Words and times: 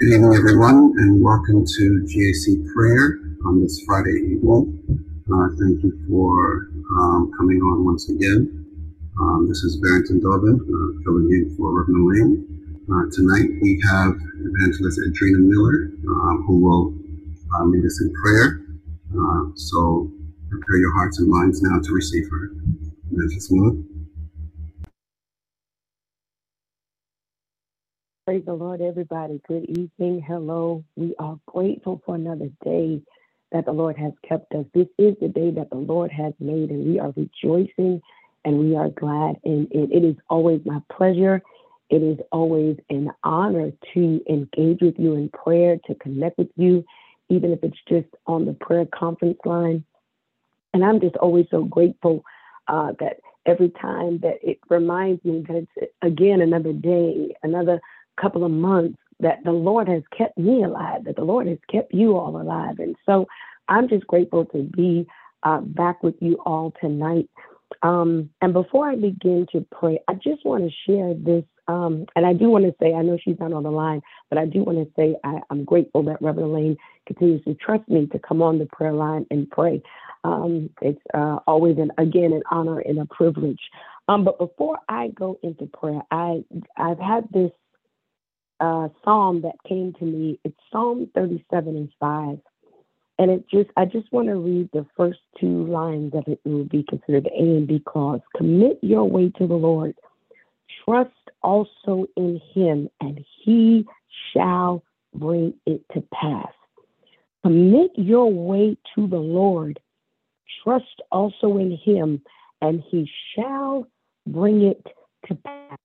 Good 0.00 0.14
evening, 0.14 0.32
everyone, 0.32 0.94
and 0.96 1.22
welcome 1.22 1.66
to 1.66 2.06
GAC 2.08 2.72
Prayer 2.72 3.20
on 3.44 3.60
this 3.60 3.84
Friday 3.84 4.32
evening. 4.32 4.80
Uh, 5.30 5.48
thank 5.60 5.84
you 5.84 5.92
for 6.08 6.70
um, 6.96 7.30
coming 7.36 7.60
on 7.60 7.84
once 7.84 8.08
again. 8.08 8.64
Um, 9.20 9.46
this 9.46 9.58
is 9.58 9.76
Barrington 9.76 10.18
Daubon, 10.20 10.56
uh, 10.56 11.04
filling 11.04 11.28
in 11.28 11.54
for 11.54 11.78
Reverend 11.78 12.08
Lane. 12.08 12.86
Uh, 12.88 13.12
tonight 13.12 13.44
we 13.60 13.78
have 13.92 14.16
Evangelist 14.40 15.00
Ed'Drena 15.04 15.44
Miller, 15.44 15.92
um, 16.08 16.44
who 16.46 16.60
will 16.64 16.94
uh, 17.60 17.64
lead 17.66 17.84
us 17.84 18.00
in 18.00 18.10
prayer. 18.14 18.64
Uh, 19.12 19.52
so 19.54 20.10
prepare 20.48 20.78
your 20.78 20.94
hearts 20.94 21.18
and 21.18 21.28
minds 21.28 21.60
now 21.60 21.78
to 21.78 21.92
receive 21.92 22.24
her. 22.30 22.52
Evangelist 23.12 23.52
Miller. 23.52 23.76
Praise 28.30 28.44
the 28.46 28.54
Lord, 28.54 28.80
everybody. 28.80 29.40
Good 29.48 29.64
evening. 29.64 30.22
Hello. 30.24 30.84
We 30.94 31.16
are 31.18 31.36
grateful 31.46 32.00
for 32.06 32.14
another 32.14 32.48
day 32.62 33.02
that 33.50 33.64
the 33.64 33.72
Lord 33.72 33.98
has 33.98 34.12
kept 34.22 34.54
us. 34.54 34.64
This 34.72 34.86
is 34.98 35.16
the 35.20 35.26
day 35.26 35.50
that 35.50 35.68
the 35.70 35.78
Lord 35.78 36.12
has 36.12 36.32
made, 36.38 36.70
and 36.70 36.86
we 36.86 37.00
are 37.00 37.12
rejoicing 37.16 38.00
and 38.44 38.60
we 38.60 38.76
are 38.76 38.88
glad 38.90 39.34
in 39.42 39.66
it. 39.72 39.90
It 39.90 40.04
is 40.04 40.14
always 40.28 40.60
my 40.64 40.78
pleasure. 40.96 41.42
It 41.88 42.04
is 42.04 42.18
always 42.30 42.76
an 42.88 43.10
honor 43.24 43.72
to 43.94 44.22
engage 44.28 44.80
with 44.80 44.94
you 44.96 45.14
in 45.14 45.28
prayer, 45.30 45.78
to 45.88 45.96
connect 45.96 46.38
with 46.38 46.50
you, 46.54 46.84
even 47.30 47.50
if 47.50 47.64
it's 47.64 47.82
just 47.88 48.14
on 48.28 48.44
the 48.44 48.52
prayer 48.52 48.86
conference 48.86 49.40
line. 49.44 49.84
And 50.72 50.84
I'm 50.84 51.00
just 51.00 51.16
always 51.16 51.46
so 51.50 51.64
grateful 51.64 52.22
uh, 52.68 52.92
that 53.00 53.16
every 53.44 53.70
time 53.70 54.20
that 54.20 54.36
it 54.40 54.60
reminds 54.68 55.24
me 55.24 55.44
that 55.48 55.66
it's 55.74 55.92
again 56.00 56.40
another 56.40 56.72
day, 56.72 57.34
another 57.42 57.80
couple 58.20 58.44
of 58.44 58.50
months 58.50 58.98
that 59.20 59.38
the 59.44 59.52
Lord 59.52 59.88
has 59.88 60.02
kept 60.16 60.38
me 60.38 60.64
alive, 60.64 61.04
that 61.04 61.16
the 61.16 61.24
Lord 61.24 61.46
has 61.46 61.58
kept 61.70 61.92
you 61.92 62.16
all 62.16 62.40
alive. 62.40 62.78
And 62.78 62.96
so 63.06 63.26
I'm 63.68 63.88
just 63.88 64.06
grateful 64.06 64.44
to 64.46 64.62
be 64.62 65.06
uh, 65.42 65.60
back 65.60 66.02
with 66.02 66.14
you 66.20 66.38
all 66.44 66.72
tonight. 66.80 67.28
Um, 67.82 68.30
and 68.42 68.52
before 68.52 68.88
I 68.88 68.96
begin 68.96 69.46
to 69.52 69.64
pray, 69.70 70.00
I 70.08 70.14
just 70.14 70.44
want 70.44 70.64
to 70.64 70.70
share 70.86 71.14
this. 71.14 71.44
Um, 71.68 72.06
and 72.16 72.26
I 72.26 72.32
do 72.32 72.48
want 72.50 72.64
to 72.64 72.74
say, 72.82 72.94
I 72.94 73.02
know 73.02 73.16
she's 73.22 73.38
not 73.38 73.52
on 73.52 73.62
the 73.62 73.70
line, 73.70 74.02
but 74.28 74.38
I 74.38 74.44
do 74.44 74.64
want 74.64 74.78
to 74.78 74.92
say 74.96 75.14
I, 75.22 75.38
am 75.50 75.64
grateful 75.64 76.02
that 76.04 76.20
Reverend 76.20 76.52
Lane 76.52 76.76
continues 77.06 77.44
to 77.44 77.54
trust 77.54 77.88
me 77.88 78.06
to 78.08 78.18
come 78.18 78.42
on 78.42 78.58
the 78.58 78.66
prayer 78.66 78.92
line 78.92 79.24
and 79.30 79.48
pray. 79.50 79.80
Um, 80.24 80.70
it's 80.82 81.00
uh, 81.14 81.38
always, 81.46 81.78
an, 81.78 81.92
again, 81.96 82.32
an 82.32 82.42
honor 82.50 82.80
and 82.80 82.98
a 82.98 83.06
privilege. 83.06 83.60
Um, 84.08 84.24
but 84.24 84.38
before 84.38 84.80
I 84.88 85.08
go 85.08 85.38
into 85.44 85.66
prayer, 85.66 86.02
I 86.10 86.42
I've 86.76 86.98
had 86.98 87.28
this 87.32 87.52
uh, 88.60 88.88
psalm 89.04 89.42
that 89.42 89.56
came 89.66 89.92
to 89.94 90.04
me. 90.04 90.38
It's 90.44 90.56
Psalm 90.70 91.10
37 91.14 91.76
and 91.76 91.88
5. 91.98 92.38
And 93.18 93.30
it 93.30 93.44
just, 93.50 93.70
I 93.76 93.84
just 93.84 94.10
want 94.12 94.28
to 94.28 94.36
read 94.36 94.70
the 94.72 94.86
first 94.96 95.18
two 95.38 95.66
lines 95.66 96.14
of 96.14 96.24
it. 96.26 96.40
It 96.44 96.48
will 96.48 96.64
be 96.64 96.84
considered 96.88 97.24
the 97.24 97.32
A 97.32 97.56
and 97.56 97.66
B 97.66 97.82
clause. 97.86 98.20
Commit 98.36 98.78
your 98.82 99.08
way 99.08 99.30
to 99.38 99.46
the 99.46 99.54
Lord. 99.54 99.94
Trust 100.84 101.10
also 101.42 102.06
in 102.16 102.40
him, 102.54 102.88
and 103.00 103.22
he 103.44 103.86
shall 104.32 104.82
bring 105.14 105.54
it 105.66 105.82
to 105.92 106.02
pass. 106.14 106.52
Commit 107.42 107.90
your 107.96 108.32
way 108.32 108.76
to 108.94 109.06
the 109.06 109.18
Lord. 109.18 109.80
Trust 110.64 111.02
also 111.10 111.58
in 111.58 111.76
him, 111.84 112.22
and 112.62 112.82
he 112.90 113.10
shall 113.34 113.86
bring 114.26 114.62
it 114.62 114.86
to 115.26 115.34
pass. 115.34 115.78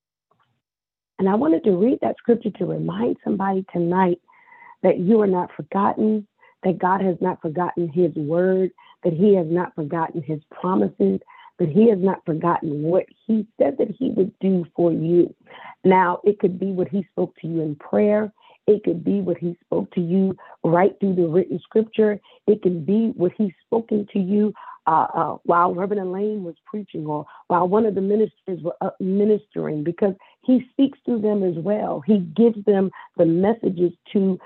And 1.20 1.30
I 1.30 1.36
wanted 1.36 1.64
to 1.64 1.72
read 1.72 2.00
that 2.02 2.18
scripture 2.18 2.52
to 2.52 2.66
remind 2.66 3.18
somebody 3.24 3.66
tonight 3.72 4.20
that 4.84 5.00
you 5.00 5.22
are 5.22 5.28
not 5.28 5.50
forgotten, 5.56 6.28
that 6.64 6.78
God 6.78 7.02
has 7.02 7.16
not 7.22 7.42
forgotten 7.42 7.88
his 7.88 8.14
word, 8.16 8.72
that 9.04 9.14
he 9.14 9.36
has 9.36 9.48
not 9.50 9.74
forgotten 9.76 10.22
his 10.22 10.40
promises, 10.52 11.20
that 11.60 11.70
he 11.70 11.90
has 11.90 12.00
not 12.00 12.26
forgotten 12.26 12.84
what 12.84 13.06
he 13.26 13.48
said 13.58 13.78
that 13.78 13.92
he 13.98 14.12
would 14.12 14.38
do 14.40 14.66
for 14.76 14.92
you. 14.92 15.34
Now, 15.84 16.20
it 16.24 16.40
could 16.40 16.60
be 16.60 16.72
what 16.72 16.90
he 16.90 17.08
spoke 17.12 17.36
to 17.42 17.48
you 17.48 17.62
in 17.62 17.76
prayer. 17.76 18.32
It 18.68 18.84
could 18.84 19.04
be 19.04 19.22
what 19.22 19.38
he 19.38 19.56
spoke 19.64 19.92
to 19.92 20.02
you 20.02 20.36
right 20.64 20.94
through 21.00 21.16
the 21.16 21.28
written 21.28 21.60
scripture. 21.60 22.20
It 22.48 22.62
can 22.62 22.84
be 22.84 23.14
what 23.16 23.32
he's 23.38 23.54
spoken 23.66 24.08
to 24.12 24.20
you 24.20 24.54
uh, 24.88 25.08
uh, 25.14 25.38
while 25.44 25.74
Reverend 25.74 26.02
Elaine 26.02 26.44
was 26.44 26.56
preaching 26.66 27.06
or 27.06 27.26
while 27.48 27.68
one 27.68 27.86
of 27.86 27.96
the 27.96 28.02
ministers 28.02 28.62
were 28.62 28.76
uh, 28.82 28.92
ministering 29.00 29.84
because 29.84 30.14
he 30.46 30.68
speaks 30.72 31.00
through 31.06 31.22
them 31.22 31.44
as 31.44 31.56
well. 31.56 32.02
He 32.06 32.20
gives 32.20 32.64
them 32.66 32.92
the 33.18 33.26
messages 33.26 33.94
to 34.14 34.40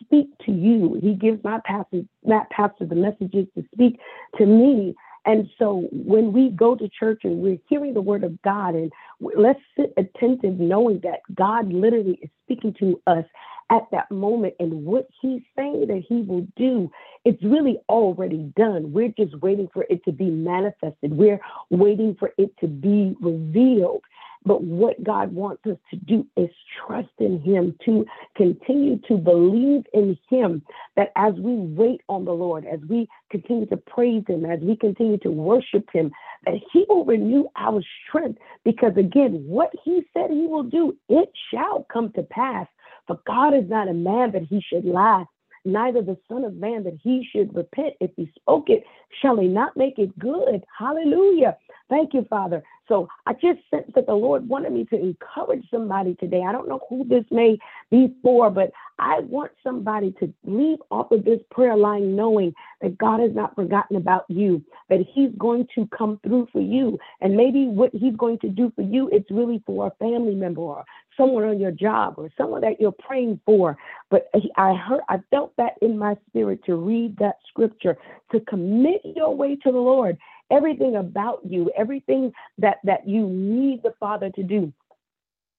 speak 0.00 0.28
to 0.44 0.52
you. 0.52 0.98
He 1.02 1.14
gives 1.14 1.42
my 1.44 1.60
pastor, 1.64 2.02
Matt 2.24 2.50
Pastor, 2.50 2.86
the 2.86 2.94
messages 2.94 3.46
to 3.56 3.64
speak 3.72 3.98
to 4.38 4.46
me. 4.46 4.94
And 5.26 5.48
so 5.58 5.88
when 5.92 6.32
we 6.32 6.50
go 6.50 6.74
to 6.74 6.88
church 6.88 7.22
and 7.24 7.38
we're 7.38 7.58
hearing 7.68 7.94
the 7.94 8.00
word 8.00 8.24
of 8.24 8.40
God, 8.42 8.74
and 8.74 8.90
let's 9.20 9.60
sit 9.76 9.92
attentive 9.96 10.58
knowing 10.58 11.00
that 11.02 11.20
God 11.34 11.72
literally 11.72 12.18
is 12.22 12.30
speaking 12.44 12.74
to 12.80 13.00
us 13.06 13.24
at 13.70 13.82
that 13.92 14.10
moment 14.10 14.54
and 14.58 14.84
what 14.84 15.08
he's 15.20 15.42
saying 15.56 15.86
that 15.86 16.02
he 16.08 16.22
will 16.22 16.46
do, 16.56 16.90
it's 17.24 17.42
really 17.42 17.78
already 17.88 18.50
done. 18.56 18.92
We're 18.92 19.12
just 19.16 19.38
waiting 19.40 19.68
for 19.72 19.86
it 19.88 20.04
to 20.04 20.12
be 20.12 20.30
manifested. 20.30 21.12
We're 21.12 21.40
waiting 21.70 22.16
for 22.18 22.32
it 22.36 22.50
to 22.60 22.66
be 22.66 23.14
revealed. 23.20 24.02
But 24.44 24.62
what 24.62 25.02
God 25.04 25.32
wants 25.32 25.66
us 25.66 25.76
to 25.90 25.96
do 25.96 26.26
is 26.36 26.48
trust 26.86 27.10
in 27.18 27.40
Him, 27.40 27.76
to 27.84 28.06
continue 28.36 28.98
to 29.08 29.16
believe 29.16 29.84
in 29.92 30.16
Him, 30.28 30.62
that 30.96 31.10
as 31.16 31.34
we 31.34 31.54
wait 31.56 32.00
on 32.08 32.24
the 32.24 32.32
Lord, 32.32 32.64
as 32.66 32.80
we 32.88 33.06
continue 33.30 33.66
to 33.66 33.76
praise 33.76 34.24
Him, 34.26 34.46
as 34.46 34.60
we 34.60 34.76
continue 34.76 35.18
to 35.18 35.30
worship 35.30 35.86
Him, 35.92 36.10
that 36.46 36.54
He 36.72 36.86
will 36.88 37.04
renew 37.04 37.48
our 37.56 37.82
strength. 38.08 38.38
Because 38.64 38.96
again, 38.96 39.44
what 39.46 39.70
He 39.84 40.02
said 40.14 40.30
He 40.30 40.46
will 40.46 40.64
do, 40.64 40.96
it 41.08 41.30
shall 41.52 41.86
come 41.92 42.10
to 42.12 42.22
pass. 42.22 42.66
For 43.06 43.20
God 43.26 43.54
is 43.54 43.68
not 43.68 43.88
a 43.88 43.94
man 43.94 44.32
that 44.32 44.44
He 44.48 44.62
should 44.62 44.86
lie, 44.86 45.24
neither 45.64 46.02
the 46.02 46.18
Son 46.28 46.44
of 46.44 46.54
Man 46.54 46.84
that 46.84 46.98
he 47.02 47.26
should 47.30 47.54
repent. 47.54 47.94
If 48.00 48.10
he 48.16 48.30
spoke 48.36 48.70
it, 48.70 48.84
shall 49.20 49.36
he 49.38 49.48
not 49.48 49.76
make 49.76 49.98
it 49.98 50.16
good? 50.18 50.64
Hallelujah. 50.78 51.56
Thank 51.88 52.14
you, 52.14 52.24
Father. 52.30 52.62
So 52.90 53.08
I 53.26 53.34
just 53.34 53.60
sense 53.70 53.90
that 53.94 54.06
the 54.06 54.14
Lord 54.14 54.48
wanted 54.48 54.72
me 54.72 54.84
to 54.86 55.00
encourage 55.00 55.64
somebody 55.70 56.16
today. 56.16 56.42
I 56.46 56.50
don't 56.50 56.68
know 56.68 56.80
who 56.88 57.04
this 57.04 57.24
may 57.30 57.56
be 57.90 58.12
for, 58.22 58.50
but 58.50 58.72
I 58.98 59.20
want 59.20 59.52
somebody 59.62 60.12
to 60.18 60.32
leave 60.44 60.78
off 60.90 61.12
of 61.12 61.24
this 61.24 61.40
prayer 61.52 61.76
line 61.76 62.16
knowing 62.16 62.52
that 62.80 62.98
God 62.98 63.20
has 63.20 63.32
not 63.32 63.54
forgotten 63.54 63.96
about 63.96 64.24
you, 64.28 64.62
that 64.88 65.04
He's 65.14 65.30
going 65.38 65.68
to 65.76 65.86
come 65.96 66.18
through 66.24 66.48
for 66.52 66.60
you. 66.60 66.98
And 67.20 67.36
maybe 67.36 67.66
what 67.66 67.90
He's 67.94 68.16
going 68.16 68.38
to 68.40 68.48
do 68.48 68.72
for 68.74 68.82
you, 68.82 69.08
it's 69.12 69.30
really 69.30 69.62
for 69.66 69.86
a 69.86 70.04
family 70.04 70.34
member 70.34 70.60
or 70.60 70.84
someone 71.20 71.44
on 71.44 71.60
your 71.60 71.70
job 71.70 72.14
or 72.16 72.30
someone 72.36 72.62
that 72.62 72.80
you're 72.80 72.92
praying 72.92 73.40
for. 73.44 73.76
But 74.10 74.30
I 74.56 74.74
heard, 74.74 75.02
I 75.08 75.18
felt 75.30 75.52
that 75.56 75.74
in 75.82 75.98
my 75.98 76.16
spirit 76.28 76.64
to 76.64 76.76
read 76.76 77.16
that 77.18 77.36
scripture, 77.48 77.98
to 78.32 78.40
commit 78.40 79.02
your 79.04 79.34
way 79.36 79.56
to 79.56 79.70
the 79.70 79.78
Lord 79.78 80.16
everything 80.50 80.96
about 80.96 81.40
you, 81.44 81.70
everything 81.76 82.32
that, 82.58 82.78
that 82.84 83.08
you 83.08 83.28
need 83.28 83.82
the 83.82 83.94
Father 84.00 84.30
to 84.30 84.42
do. 84.42 84.72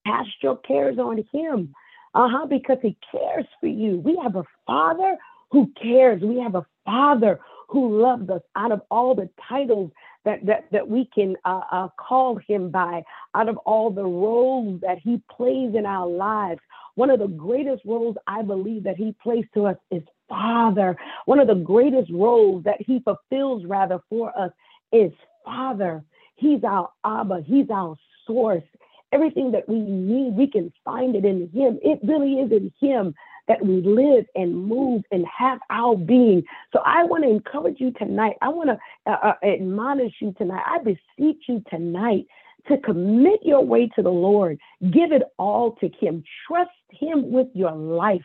Cast 0.06 0.30
your 0.42 0.56
cares 0.58 0.98
on 0.98 1.24
Him. 1.32 1.74
Uh 2.14 2.28
huh, 2.30 2.46
because 2.46 2.78
He 2.82 2.96
cares 3.10 3.46
for 3.60 3.68
you. 3.68 3.98
We 3.98 4.18
have 4.22 4.36
a 4.36 4.44
Father 4.66 5.16
who 5.50 5.72
cares. 5.80 6.22
We 6.22 6.40
have 6.40 6.56
a 6.56 6.66
Father 6.84 7.40
who 7.68 8.02
loves 8.02 8.28
us 8.28 8.42
out 8.54 8.72
of 8.72 8.82
all 8.90 9.14
the 9.14 9.30
titles 9.48 9.92
that, 10.24 10.44
that, 10.46 10.66
that 10.72 10.88
we 10.88 11.08
can 11.14 11.36
uh, 11.44 11.60
uh, 11.70 11.88
call 11.98 12.38
him 12.46 12.70
by, 12.70 13.02
out 13.34 13.48
of 13.48 13.56
all 13.58 13.90
the 13.90 14.04
roles 14.04 14.80
that 14.80 14.98
he 14.98 15.20
plays 15.30 15.74
in 15.74 15.86
our 15.86 16.06
lives. 16.06 16.60
One 16.94 17.10
of 17.10 17.18
the 17.18 17.28
greatest 17.28 17.82
roles 17.84 18.16
I 18.26 18.42
believe 18.42 18.84
that 18.84 18.96
he 18.96 19.14
plays 19.22 19.44
to 19.54 19.66
us 19.66 19.76
is 19.90 20.02
Father. 20.28 20.96
One 21.24 21.38
of 21.38 21.48
the 21.48 21.54
greatest 21.54 22.10
roles 22.12 22.64
that 22.64 22.80
he 22.80 23.00
fulfills, 23.00 23.64
rather, 23.64 24.00
for 24.08 24.36
us 24.38 24.52
is 24.92 25.12
Father. 25.44 26.04
He's 26.36 26.64
our 26.64 26.90
Abba. 27.04 27.42
He's 27.46 27.70
our 27.70 27.96
source. 28.26 28.64
Everything 29.12 29.52
that 29.52 29.68
we 29.68 29.78
need, 29.78 30.34
we 30.34 30.46
can 30.46 30.72
find 30.84 31.14
it 31.14 31.24
in 31.24 31.50
Him. 31.52 31.78
It 31.82 32.00
really 32.02 32.34
is 32.34 32.50
in 32.50 32.72
Him 32.80 33.14
that 33.48 33.64
we 33.64 33.82
live 33.82 34.24
and 34.34 34.66
move 34.66 35.02
and 35.10 35.24
have 35.26 35.58
our 35.70 35.96
being. 35.96 36.42
So 36.72 36.80
I 36.84 37.04
want 37.04 37.24
to 37.24 37.30
encourage 37.30 37.80
you 37.80 37.92
tonight. 37.92 38.36
I 38.40 38.48
want 38.48 38.70
to 38.70 39.10
uh, 39.10 39.16
uh, 39.22 39.32
admonish 39.44 40.14
you 40.20 40.32
tonight. 40.38 40.62
I 40.66 40.78
beseech 40.78 41.42
you 41.48 41.62
tonight 41.70 42.26
to 42.68 42.78
commit 42.78 43.40
your 43.42 43.64
way 43.64 43.88
to 43.96 44.02
the 44.02 44.10
Lord. 44.10 44.58
Give 44.82 45.12
it 45.12 45.22
all 45.38 45.72
to 45.80 45.88
Him. 46.00 46.22
Trust 46.46 46.70
Him 46.90 47.32
with 47.32 47.48
your 47.54 47.72
life. 47.72 48.22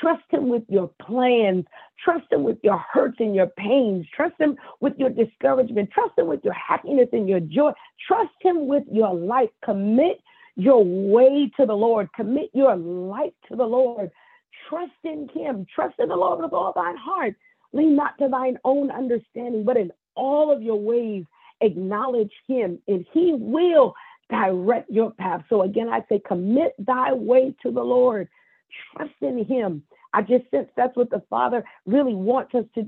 Trust 0.00 0.24
Him 0.30 0.48
with 0.48 0.64
your 0.68 0.90
plans. 1.02 1.64
Trust 2.02 2.24
Him 2.32 2.42
with 2.42 2.58
your 2.62 2.78
hurts 2.78 3.16
and 3.20 3.34
your 3.34 3.48
pains. 3.48 4.06
Trust 4.14 4.34
Him 4.38 4.56
with 4.80 4.94
your 4.96 5.10
discouragement. 5.10 5.90
Trust 5.90 6.18
Him 6.18 6.26
with 6.26 6.40
your 6.42 6.54
happiness 6.54 7.08
and 7.12 7.28
your 7.28 7.40
joy. 7.40 7.72
Trust 8.06 8.32
Him 8.40 8.66
with 8.66 8.84
your 8.90 9.14
life. 9.14 9.50
Commit 9.64 10.20
your 10.56 10.84
way 10.84 11.50
to 11.58 11.66
the 11.66 11.74
Lord. 11.74 12.08
Commit 12.14 12.50
your 12.54 12.76
life 12.76 13.32
to 13.48 13.56
the 13.56 13.64
Lord. 13.64 14.10
Trust 14.68 14.92
in 15.04 15.28
him. 15.34 15.66
Trust 15.74 15.94
in 15.98 16.08
the 16.08 16.16
Lord 16.16 16.40
with 16.40 16.52
all 16.52 16.72
thine 16.74 16.96
heart. 16.96 17.34
Lean 17.72 17.96
not 17.96 18.16
to 18.18 18.28
thine 18.28 18.58
own 18.64 18.90
understanding, 18.90 19.64
but 19.64 19.76
in 19.76 19.90
all 20.14 20.52
of 20.52 20.62
your 20.62 20.78
ways 20.78 21.24
acknowledge 21.60 22.32
him, 22.46 22.78
and 22.88 23.06
he 23.12 23.34
will 23.34 23.94
direct 24.30 24.90
your 24.90 25.10
path. 25.10 25.42
So 25.48 25.62
again, 25.62 25.88
I 25.88 26.04
say, 26.08 26.20
commit 26.24 26.74
thy 26.78 27.12
way 27.12 27.54
to 27.62 27.70
the 27.70 27.82
Lord. 27.82 28.28
Trust 28.92 29.14
in 29.20 29.44
him. 29.44 29.82
I 30.14 30.22
just 30.22 30.48
sense 30.52 30.68
that's 30.76 30.96
what 30.96 31.10
the 31.10 31.22
Father 31.28 31.64
really 31.86 32.14
wants 32.14 32.54
us 32.54 32.64
to 32.76 32.86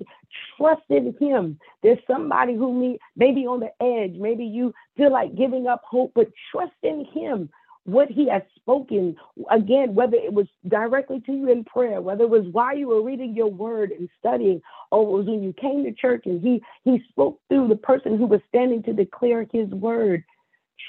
trust 0.56 0.82
in 0.88 1.14
Him. 1.18 1.58
There's 1.82 1.98
somebody 2.06 2.54
who 2.54 2.72
may, 2.72 2.98
maybe 3.16 3.46
on 3.46 3.58
the 3.58 3.72
edge, 3.84 4.14
maybe 4.16 4.44
you 4.44 4.72
feel 4.96 5.10
like 5.12 5.34
giving 5.34 5.66
up 5.66 5.82
hope, 5.84 6.12
but 6.14 6.30
trust 6.52 6.76
in 6.84 7.04
Him 7.12 7.50
what 7.86 8.08
he 8.10 8.28
has 8.28 8.42
spoken 8.56 9.16
again 9.50 9.94
whether 9.94 10.16
it 10.16 10.32
was 10.32 10.46
directly 10.68 11.20
to 11.20 11.32
you 11.32 11.50
in 11.50 11.64
prayer 11.64 12.00
whether 12.00 12.24
it 12.24 12.30
was 12.30 12.44
while 12.52 12.76
you 12.76 12.88
were 12.88 13.02
reading 13.02 13.34
your 13.34 13.48
word 13.48 13.92
and 13.92 14.08
studying 14.18 14.60
or 14.90 15.02
it 15.02 15.18
was 15.18 15.26
when 15.26 15.42
you 15.42 15.52
came 15.54 15.84
to 15.84 15.92
church 15.92 16.24
and 16.26 16.40
he 16.42 16.62
he 16.84 17.02
spoke 17.10 17.40
through 17.48 17.68
the 17.68 17.76
person 17.76 18.18
who 18.18 18.26
was 18.26 18.40
standing 18.48 18.82
to 18.84 18.92
declare 18.92 19.46
his 19.52 19.68
word. 19.70 20.24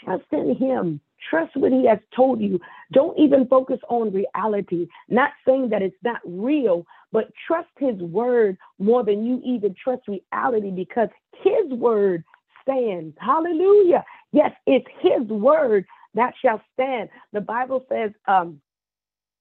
Trust 0.03 0.25
in 0.31 0.55
him. 0.55 0.99
Trust 1.29 1.55
what 1.57 1.71
he 1.71 1.85
has 1.87 1.99
told 2.15 2.39
you. 2.39 2.59
Don't 2.93 3.17
even 3.17 3.47
focus 3.47 3.79
on 3.89 4.13
reality. 4.13 4.87
Not 5.09 5.31
saying 5.45 5.69
that 5.69 5.81
it's 5.81 5.95
not 6.03 6.21
real 6.25 6.85
but 7.11 7.31
trust 7.47 7.69
his 7.79 7.95
word 8.01 8.57
more 8.79 9.03
than 9.03 9.25
you 9.25 9.41
even 9.45 9.73
trust 9.81 10.03
reality 10.07 10.71
because 10.71 11.07
his 11.41 11.71
word 11.71 12.23
stands. 12.61 13.15
Hallelujah. 13.19 14.03
Yes 14.31 14.51
it's 14.65 14.87
his 14.99 15.27
word 15.27 15.85
that 16.17 16.33
shall 16.41 16.61
stand. 16.73 17.09
The 17.33 17.41
Bible 17.41 17.85
says, 17.89 18.11
um, 18.27 18.61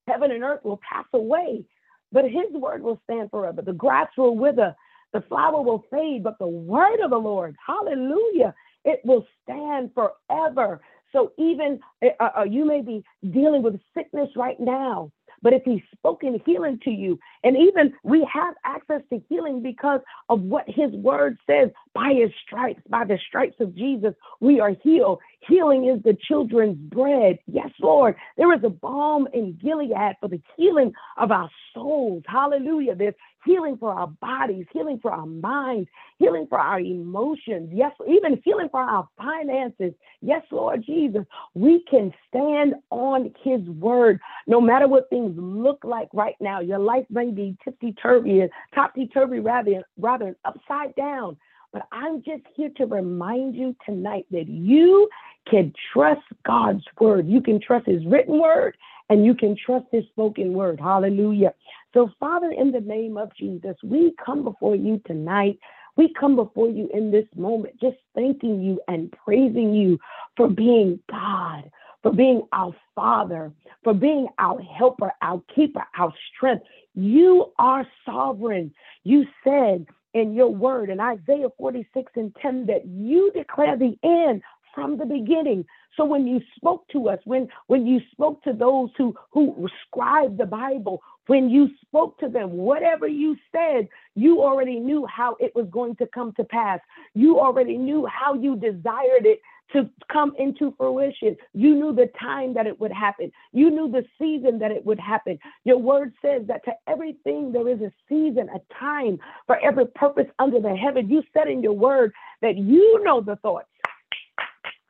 heaven 0.07 0.31
and 0.31 0.43
earth 0.43 0.65
will 0.65 0.81
pass 0.89 1.07
away, 1.13 1.65
but 2.13 2.25
his 2.25 2.53
word 2.53 2.83
will 2.83 3.01
stand 3.05 3.31
forever. 3.31 3.63
The 3.63 3.73
grass 3.73 4.09
will 4.17 4.37
wither, 4.37 4.75
the 5.13 5.23
flower 5.23 5.63
will 5.63 5.85
fade, 5.91 6.23
but 6.23 6.39
the 6.39 6.47
word 6.47 7.01
of 7.03 7.11
the 7.11 7.19
Lord, 7.19 7.57
hallelujah, 7.65 8.55
it 8.85 9.01
will 9.05 9.27
stand 9.43 9.91
forever. 9.95 10.81
So 11.13 11.33
even 11.39 11.81
uh, 12.05 12.29
uh, 12.39 12.45
you 12.45 12.65
may 12.65 12.83
be 12.83 13.05
dealing 13.31 13.63
with 13.63 13.81
sickness 13.95 14.29
right 14.37 14.59
now, 14.61 15.11
but 15.43 15.53
if 15.53 15.63
he's 15.65 15.83
spoken 15.97 16.41
healing 16.45 16.79
to 16.85 16.91
you, 16.91 17.19
and 17.45 17.57
even 17.57 17.93
we 18.03 18.27
have 18.33 18.55
access 18.65 19.03
to 19.11 19.23
healing 19.29 19.63
because 19.63 20.01
of 20.29 20.41
what 20.41 20.65
his 20.67 20.91
word 20.93 21.39
says, 21.47 21.71
by 21.95 22.13
his 22.13 22.31
stripes, 22.45 22.83
by 22.89 23.05
the 23.05 23.19
stripes 23.29 23.57
of 23.61 23.75
Jesus, 23.75 24.15
we 24.41 24.61
are 24.61 24.73
healed. 24.83 25.21
Healing 25.49 25.87
is 25.87 26.03
the 26.03 26.17
children's 26.29 26.77
bread. 26.77 27.39
Yes, 27.47 27.71
Lord. 27.81 28.17
There 28.37 28.53
is 28.55 28.65
a 28.65 28.71
balm 28.71 29.29
in 29.33 29.59
Gilead 29.63 30.17
for 30.21 30.29
the 30.29 30.41
healing 30.57 30.93
of 31.17 31.31
our 31.31 31.51
souls. 31.75 32.23
Hallelujah. 32.27 32.95
There's 32.95 33.15
healing 33.45 33.77
for 33.79 33.93
our 33.93 34.09
bodies, 34.09 34.67
healing 34.73 34.99
for 35.01 35.13
our 35.13 35.27
minds, 35.27 35.89
healing 36.19 36.47
for 36.49 36.59
our 36.59 36.81
emotions. 36.81 37.71
Yes, 37.73 37.93
even 38.09 38.41
healing 38.45 38.69
for 38.71 38.81
our 38.81 39.09
finances. 39.17 39.93
Yes, 40.21 40.43
Lord 40.51 40.85
Jesus. 40.85 41.25
We 41.55 41.85
can 41.89 42.13
stand 42.29 42.75
on 42.91 43.33
his 43.43 43.61
word 43.69 44.21
no 44.47 44.61
matter 44.61 44.89
what 44.89 45.09
things 45.11 45.35
look 45.37 45.85
like 45.85 46.09
right 46.13 46.37
now. 46.41 46.61
Your 46.61 46.79
life 46.81 47.07
may 47.09 47.31
be 47.31 47.57
tipsy 47.65 47.93
turvy, 47.93 48.43
topsy 48.75 49.07
turvy, 49.07 49.39
rather, 49.39 49.83
rather 49.99 50.37
upside 50.45 50.95
down. 50.97 51.37
But 51.77 51.89
I'm 51.93 52.23
just 52.23 52.41
here 52.55 52.71
to 52.79 52.87
remind 52.87 53.55
you 53.55 53.77
tonight 53.85 54.25
that 54.31 54.49
you 54.49 55.11
can 55.47 55.75
trust 55.93 56.23
God's 56.47 56.83
word. 56.99 57.29
You 57.29 57.43
can 57.43 57.61
trust 57.61 57.85
his 57.85 58.03
written 58.07 58.41
word 58.41 58.79
and 59.11 59.27
you 59.27 59.35
can 59.35 59.55
trust 59.55 59.85
his 59.93 60.05
spoken 60.07 60.55
word. 60.55 60.81
Hallelujah. 60.81 61.53
So, 61.93 62.09
Father, 62.19 62.51
in 62.51 62.73
the 62.73 62.81
name 62.81 63.19
of 63.19 63.31
Jesus, 63.37 63.77
we 63.85 64.15
come 64.25 64.43
before 64.43 64.75
you 64.75 65.03
tonight. 65.07 65.59
We 65.97 66.15
come 66.19 66.35
before 66.35 66.71
you 66.71 66.89
in 66.95 67.11
this 67.11 67.27
moment, 67.37 67.79
just 67.79 67.99
thanking 68.15 68.63
you 68.63 68.81
and 68.89 69.13
praising 69.13 69.75
you 69.75 69.99
for 70.35 70.49
being 70.49 70.99
God, 71.11 71.71
for 72.03 72.11
being 72.11 72.49
our 72.55 72.75
Father, 72.95 73.53
for 73.85 73.93
being 73.93 74.29
our 74.39 74.63
helper, 74.63 75.13
our 75.21 75.43
keeper, 75.55 75.85
our 75.99 76.15
strength. 76.35 76.65
You 76.95 77.53
are 77.59 77.87
sovereign. 78.07 78.73
You 79.05 79.27
said 79.45 79.85
in 80.17 80.35
your 80.35 80.49
word 80.49 80.89
in 80.89 80.99
Isaiah 80.99 81.51
46 81.59 82.11
and 82.17 82.35
10 82.41 82.67
that 82.67 82.87
you 82.87 83.31
declare 83.35 83.77
the 83.77 83.99
end 84.03 84.41
from 84.75 84.97
the 84.97 85.05
beginning. 85.05 85.67
So 85.95 86.07
when 86.07 86.27
you 86.27 86.41
spoke 86.57 86.89
to 86.89 87.11
us, 87.11 87.19
when 87.25 87.49
when 87.67 87.87
you 87.87 88.01
spoke 88.13 88.43
to 88.45 88.55
those 88.55 88.89
who 88.97 89.15
who 89.31 89.69
scribed 89.87 90.39
the 90.39 90.47
Bible, 90.47 91.03
when 91.27 91.51
you 91.51 91.69
spoke 91.83 92.19
to 92.21 92.29
them, 92.29 92.53
whatever 92.53 93.07
you 93.07 93.37
said, 93.53 93.89
you 94.15 94.43
already 94.43 94.81
knew 94.81 95.07
how 95.07 95.37
it 95.39 95.55
was 95.55 95.67
going 95.71 95.97
to 95.97 96.07
come 96.07 96.33
to 96.35 96.45
pass. 96.45 96.81
You 97.15 97.39
already 97.39 97.77
knew 97.77 98.07
how 98.07 98.35
you 98.35 98.57
desired 98.57 99.27
it 99.27 99.41
to 99.73 99.89
come 100.13 100.33
into 100.39 100.75
fruition. 100.77 101.37
You 101.53 101.75
knew 101.75 101.95
the 101.95 102.11
time 102.21 102.55
that 102.55 102.67
it 102.67 102.81
would 102.81 102.93
happen. 102.93 103.33
You 103.53 103.71
knew 103.71 103.91
the 103.91 104.05
season 104.19 104.59
that 104.61 104.71
it 104.71 104.85
would 104.85 105.01
happen. 105.01 105.39
Your 105.65 105.79
word 105.79 106.13
says 106.23 106.43
that 106.47 106.65
to 106.65 106.73
everything 106.87 107.53
there 107.53 107.69
is 107.69 107.81
a 107.81 107.93
season, 108.09 108.49
a 108.55 108.75
time 108.75 109.19
for 109.47 109.59
every 109.59 109.87
purpose 109.87 110.27
under 110.39 110.61
the 110.61 110.75
heaven. 110.75 111.09
You 111.09 111.23
said 111.35 111.49
in 111.49 111.63
your 111.63 111.73
word 111.73 112.13
that 112.43 112.57
you 112.57 113.03
know 113.03 113.21
the 113.21 113.37
thoughts. 113.37 113.69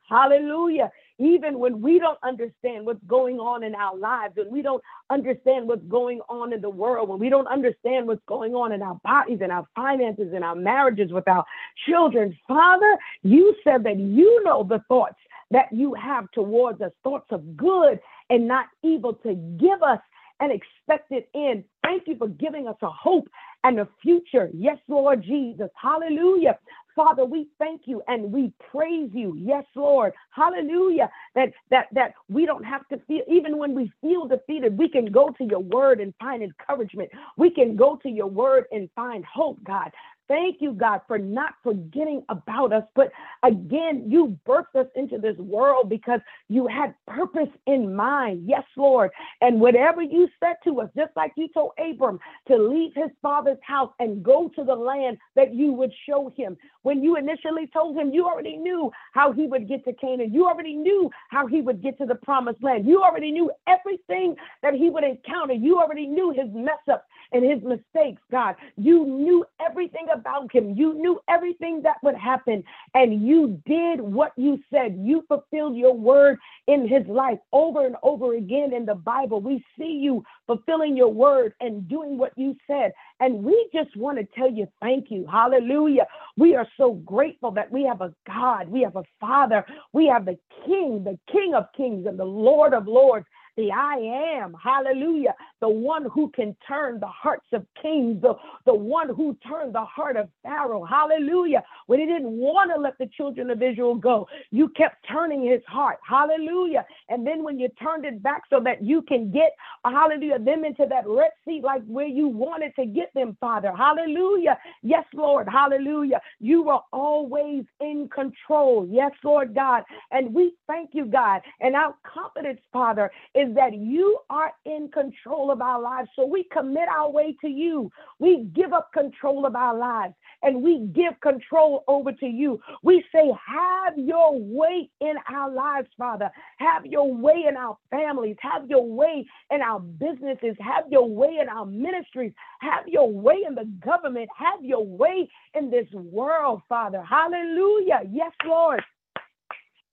Hallelujah 0.09 0.91
even 1.19 1.59
when 1.59 1.81
we 1.81 1.99
don't 1.99 2.19
understand 2.23 2.85
what's 2.85 3.03
going 3.07 3.39
on 3.39 3.63
in 3.63 3.75
our 3.75 3.97
lives, 3.97 4.35
when 4.35 4.51
we 4.51 4.61
don't 4.61 4.83
understand 5.09 5.67
what's 5.67 5.85
going 5.87 6.19
on 6.29 6.53
in 6.53 6.61
the 6.61 6.69
world, 6.69 7.09
when 7.09 7.19
we 7.19 7.29
don't 7.29 7.47
understand 7.47 8.07
what's 8.07 8.21
going 8.27 8.53
on 8.53 8.71
in 8.71 8.81
our 8.81 8.99
bodies 9.03 9.39
and 9.41 9.51
our 9.51 9.67
finances 9.75 10.31
and 10.33 10.43
our 10.43 10.55
marriages 10.55 11.11
with 11.11 11.27
our 11.27 11.43
children. 11.87 12.37
Father, 12.47 12.97
you 13.23 13.55
said 13.63 13.83
that 13.83 13.99
you 13.99 14.43
know 14.43 14.63
the 14.63 14.81
thoughts 14.87 15.15
that 15.51 15.71
you 15.71 15.93
have 15.93 16.29
towards 16.31 16.81
us, 16.81 16.91
thoughts 17.03 17.27
of 17.31 17.55
good 17.55 17.99
and 18.29 18.47
not 18.47 18.65
evil 18.83 19.13
to 19.13 19.33
give 19.59 19.81
us 19.81 19.99
an 20.39 20.51
expected 20.51 21.23
end. 21.33 21.63
Thank 21.83 22.07
you 22.07 22.15
for 22.17 22.27
giving 22.27 22.67
us 22.67 22.75
a 22.81 22.89
hope 22.89 23.27
and 23.63 23.79
a 23.79 23.87
future. 24.01 24.49
Yes, 24.53 24.77
Lord 24.87 25.23
Jesus. 25.23 25.69
Hallelujah. 25.81 26.59
Father, 26.97 27.25
we 27.25 27.47
thank 27.59 27.83
you 27.85 28.01
and 28.07 28.33
we 28.33 28.51
praise 28.71 29.11
you. 29.13 29.37
Yes, 29.39 29.65
Lord. 29.75 30.13
Hallelujah. 30.31 31.09
That 31.35 31.53
that 31.69 31.87
that 31.93 32.13
we 32.27 32.47
don't 32.47 32.63
have 32.65 32.87
to 32.89 32.99
feel 33.07 33.21
even 33.29 33.59
when 33.59 33.75
we 33.75 33.91
feel 34.01 34.27
defeated, 34.27 34.77
we 34.77 34.89
can 34.89 35.05
go 35.05 35.29
to 35.37 35.43
your 35.45 35.59
word 35.59 36.01
and 36.01 36.13
find 36.19 36.43
encouragement. 36.43 37.11
We 37.37 37.51
can 37.51 37.75
go 37.75 37.97
to 38.03 38.09
your 38.09 38.27
word 38.27 38.65
and 38.71 38.89
find 38.95 39.23
hope, 39.25 39.63
God. 39.63 39.91
Thank 40.27 40.57
you, 40.59 40.73
God, 40.73 41.01
for 41.07 41.17
not 41.17 41.53
forgetting 41.63 42.23
about 42.29 42.73
us. 42.73 42.83
But 42.95 43.11
again, 43.43 44.03
you 44.07 44.37
birthed 44.45 44.75
us 44.75 44.87
into 44.95 45.17
this 45.17 45.37
world 45.37 45.89
because 45.89 46.19
you 46.49 46.67
had 46.67 46.93
purpose 47.07 47.49
in 47.65 47.95
mind. 47.95 48.43
Yes, 48.45 48.63
Lord. 48.75 49.11
And 49.41 49.61
whatever 49.61 50.01
you 50.01 50.27
said 50.39 50.55
to 50.65 50.81
us, 50.81 50.89
just 50.95 51.11
like 51.15 51.31
you 51.37 51.47
told 51.53 51.71
Abram 51.79 52.19
to 52.47 52.57
leave 52.57 52.91
his 52.93 53.11
father's 53.21 53.57
house 53.61 53.93
and 53.99 54.21
go 54.21 54.49
to 54.55 54.63
the 54.63 54.75
land 54.75 55.17
that 55.35 55.53
you 55.53 55.71
would 55.71 55.93
show 56.07 56.31
him. 56.35 56.57
When 56.81 57.01
you 57.01 57.15
initially 57.15 57.67
told 57.67 57.97
him, 57.97 58.11
you 58.11 58.25
already 58.25 58.57
knew 58.57 58.91
how 59.13 59.31
he 59.31 59.47
would 59.47 59.67
get 59.67 59.85
to 59.85 59.93
Canaan. 59.93 60.33
You 60.33 60.45
already 60.45 60.75
knew 60.75 61.09
how 61.29 61.47
he 61.47 61.61
would 61.61 61.81
get 61.81 61.97
to 61.99 62.05
the 62.05 62.15
promised 62.15 62.61
land. 62.63 62.85
You 62.85 63.01
already 63.01 63.31
knew 63.31 63.51
everything 63.67 64.35
that 64.61 64.73
he 64.73 64.89
would 64.89 65.03
encounter. 65.03 65.53
You 65.53 65.79
already 65.79 66.05
knew 66.05 66.31
his 66.31 66.47
mess 66.53 66.79
ups 66.91 67.05
and 67.31 67.43
his 67.43 67.61
mistakes, 67.63 68.21
God. 68.31 68.55
You 68.77 69.05
knew 69.05 69.45
everything 69.59 70.07
about 70.19 70.53
him. 70.53 70.75
You 70.75 70.93
knew 70.95 71.19
everything 71.29 71.81
that 71.83 71.97
would 72.03 72.15
happen, 72.15 72.63
and 72.93 73.25
you 73.25 73.61
did 73.65 74.01
what 74.01 74.33
you 74.37 74.59
said. 74.71 74.97
You 74.99 75.23
fulfilled 75.27 75.75
your 75.75 75.93
word 75.93 76.37
in 76.67 76.87
his 76.87 77.05
life 77.07 77.39
over 77.53 77.85
and 77.85 77.95
over 78.03 78.35
again 78.35 78.73
in 78.73 78.85
the 78.85 78.95
Bible. 78.95 79.41
We 79.41 79.63
see 79.77 79.99
you 80.01 80.23
fulfilling 80.45 80.97
your 80.97 81.11
word 81.11 81.53
and 81.61 81.87
doing 81.87 82.17
what 82.17 82.33
you 82.35 82.55
said. 82.67 82.91
And 83.19 83.43
we 83.43 83.69
just 83.73 83.95
want 83.95 84.17
to 84.17 84.27
tell 84.35 84.51
you 84.51 84.67
thank 84.81 85.09
you. 85.09 85.25
Hallelujah. 85.31 86.07
We 86.37 86.55
are 86.55 86.67
so 86.77 86.93
grateful 86.93 87.51
that 87.51 87.71
we 87.71 87.83
have 87.83 88.01
a 88.01 88.13
God, 88.25 88.67
we 88.69 88.81
have 88.81 88.95
a 88.95 89.03
Father, 89.19 89.65
we 89.93 90.07
have 90.07 90.25
the 90.25 90.37
King, 90.65 91.03
the 91.03 91.17
King 91.31 91.53
of 91.53 91.65
Kings 91.75 92.05
and 92.05 92.19
the 92.19 92.25
Lord 92.25 92.73
of 92.73 92.87
Lords 92.87 93.25
the 93.57 93.71
I 93.71 94.37
am, 94.39 94.55
hallelujah, 94.63 95.35
the 95.61 95.69
one 95.69 96.05
who 96.13 96.29
can 96.29 96.55
turn 96.67 96.99
the 96.99 97.07
hearts 97.07 97.47
of 97.53 97.65
kings, 97.81 98.21
the, 98.21 98.35
the 98.65 98.73
one 98.73 99.09
who 99.13 99.37
turned 99.47 99.75
the 99.75 99.83
heart 99.85 100.15
of 100.15 100.29
Pharaoh, 100.43 100.85
hallelujah. 100.85 101.63
When 101.87 101.99
he 101.99 102.05
didn't 102.05 102.31
want 102.31 102.71
to 102.73 102.79
let 102.79 102.97
the 102.99 103.09
children 103.17 103.49
of 103.49 103.61
Israel 103.61 103.95
go, 103.95 104.27
you 104.51 104.69
kept 104.69 105.05
turning 105.11 105.43
his 105.45 105.61
heart, 105.67 105.97
hallelujah. 106.07 106.85
And 107.09 107.25
then 107.25 107.43
when 107.43 107.59
you 107.59 107.69
turned 107.81 108.05
it 108.05 108.21
back 108.23 108.43
so 108.49 108.61
that 108.63 108.83
you 108.83 109.01
can 109.01 109.31
get, 109.31 109.55
hallelujah, 109.83 110.39
them 110.39 110.63
into 110.63 110.85
that 110.89 111.07
Red 111.07 111.31
Sea, 111.45 111.61
like 111.63 111.83
where 111.87 112.07
you 112.07 112.27
wanted 112.27 112.75
to 112.77 112.85
get 112.85 113.13
them, 113.13 113.35
Father, 113.39 113.73
hallelujah. 113.75 114.57
Yes, 114.83 115.05
Lord, 115.13 115.47
hallelujah. 115.49 116.21
You 116.39 116.63
were 116.63 116.79
always 116.93 117.63
in 117.81 118.09
control, 118.13 118.87
yes, 118.89 119.11
Lord 119.23 119.55
God. 119.55 119.83
And 120.11 120.33
we 120.33 120.53
thank 120.67 120.91
you, 120.93 121.05
God. 121.05 121.41
And 121.59 121.75
our 121.75 121.95
confidence, 122.03 122.61
Father, 122.71 123.11
is 123.35 123.46
is 123.47 123.55
that 123.55 123.73
you 123.73 124.19
are 124.29 124.51
in 124.65 124.89
control 124.89 125.51
of 125.51 125.61
our 125.61 125.81
lives. 125.81 126.09
So 126.15 126.25
we 126.25 126.45
commit 126.51 126.87
our 126.89 127.09
way 127.09 127.35
to 127.41 127.47
you. 127.47 127.91
We 128.19 128.49
give 128.55 128.73
up 128.73 128.91
control 128.93 129.45
of 129.45 129.55
our 129.55 129.77
lives 129.77 130.13
and 130.43 130.61
we 130.61 130.87
give 130.93 131.19
control 131.21 131.83
over 131.87 132.11
to 132.11 132.25
you. 132.25 132.59
We 132.83 133.03
say, 133.13 133.31
Have 133.47 133.97
your 133.97 134.37
way 134.39 134.89
in 135.01 135.15
our 135.29 135.51
lives, 135.51 135.87
Father. 135.97 136.29
Have 136.57 136.85
your 136.85 137.13
way 137.13 137.45
in 137.47 137.55
our 137.57 137.77
families. 137.89 138.35
Have 138.41 138.69
your 138.69 138.85
way 138.85 139.25
in 139.51 139.61
our 139.61 139.79
businesses. 139.79 140.55
Have 140.59 140.85
your 140.89 141.09
way 141.09 141.39
in 141.41 141.49
our 141.49 141.65
ministries. 141.65 142.33
Have 142.59 142.87
your 142.87 143.11
way 143.11 143.43
in 143.47 143.55
the 143.55 143.65
government. 143.85 144.29
Have 144.37 144.63
your 144.63 144.85
way 144.85 145.29
in 145.53 145.69
this 145.69 145.87
world, 145.93 146.61
Father. 146.69 147.03
Hallelujah. 147.03 148.01
Yes, 148.11 148.31
Lord. 148.45 148.83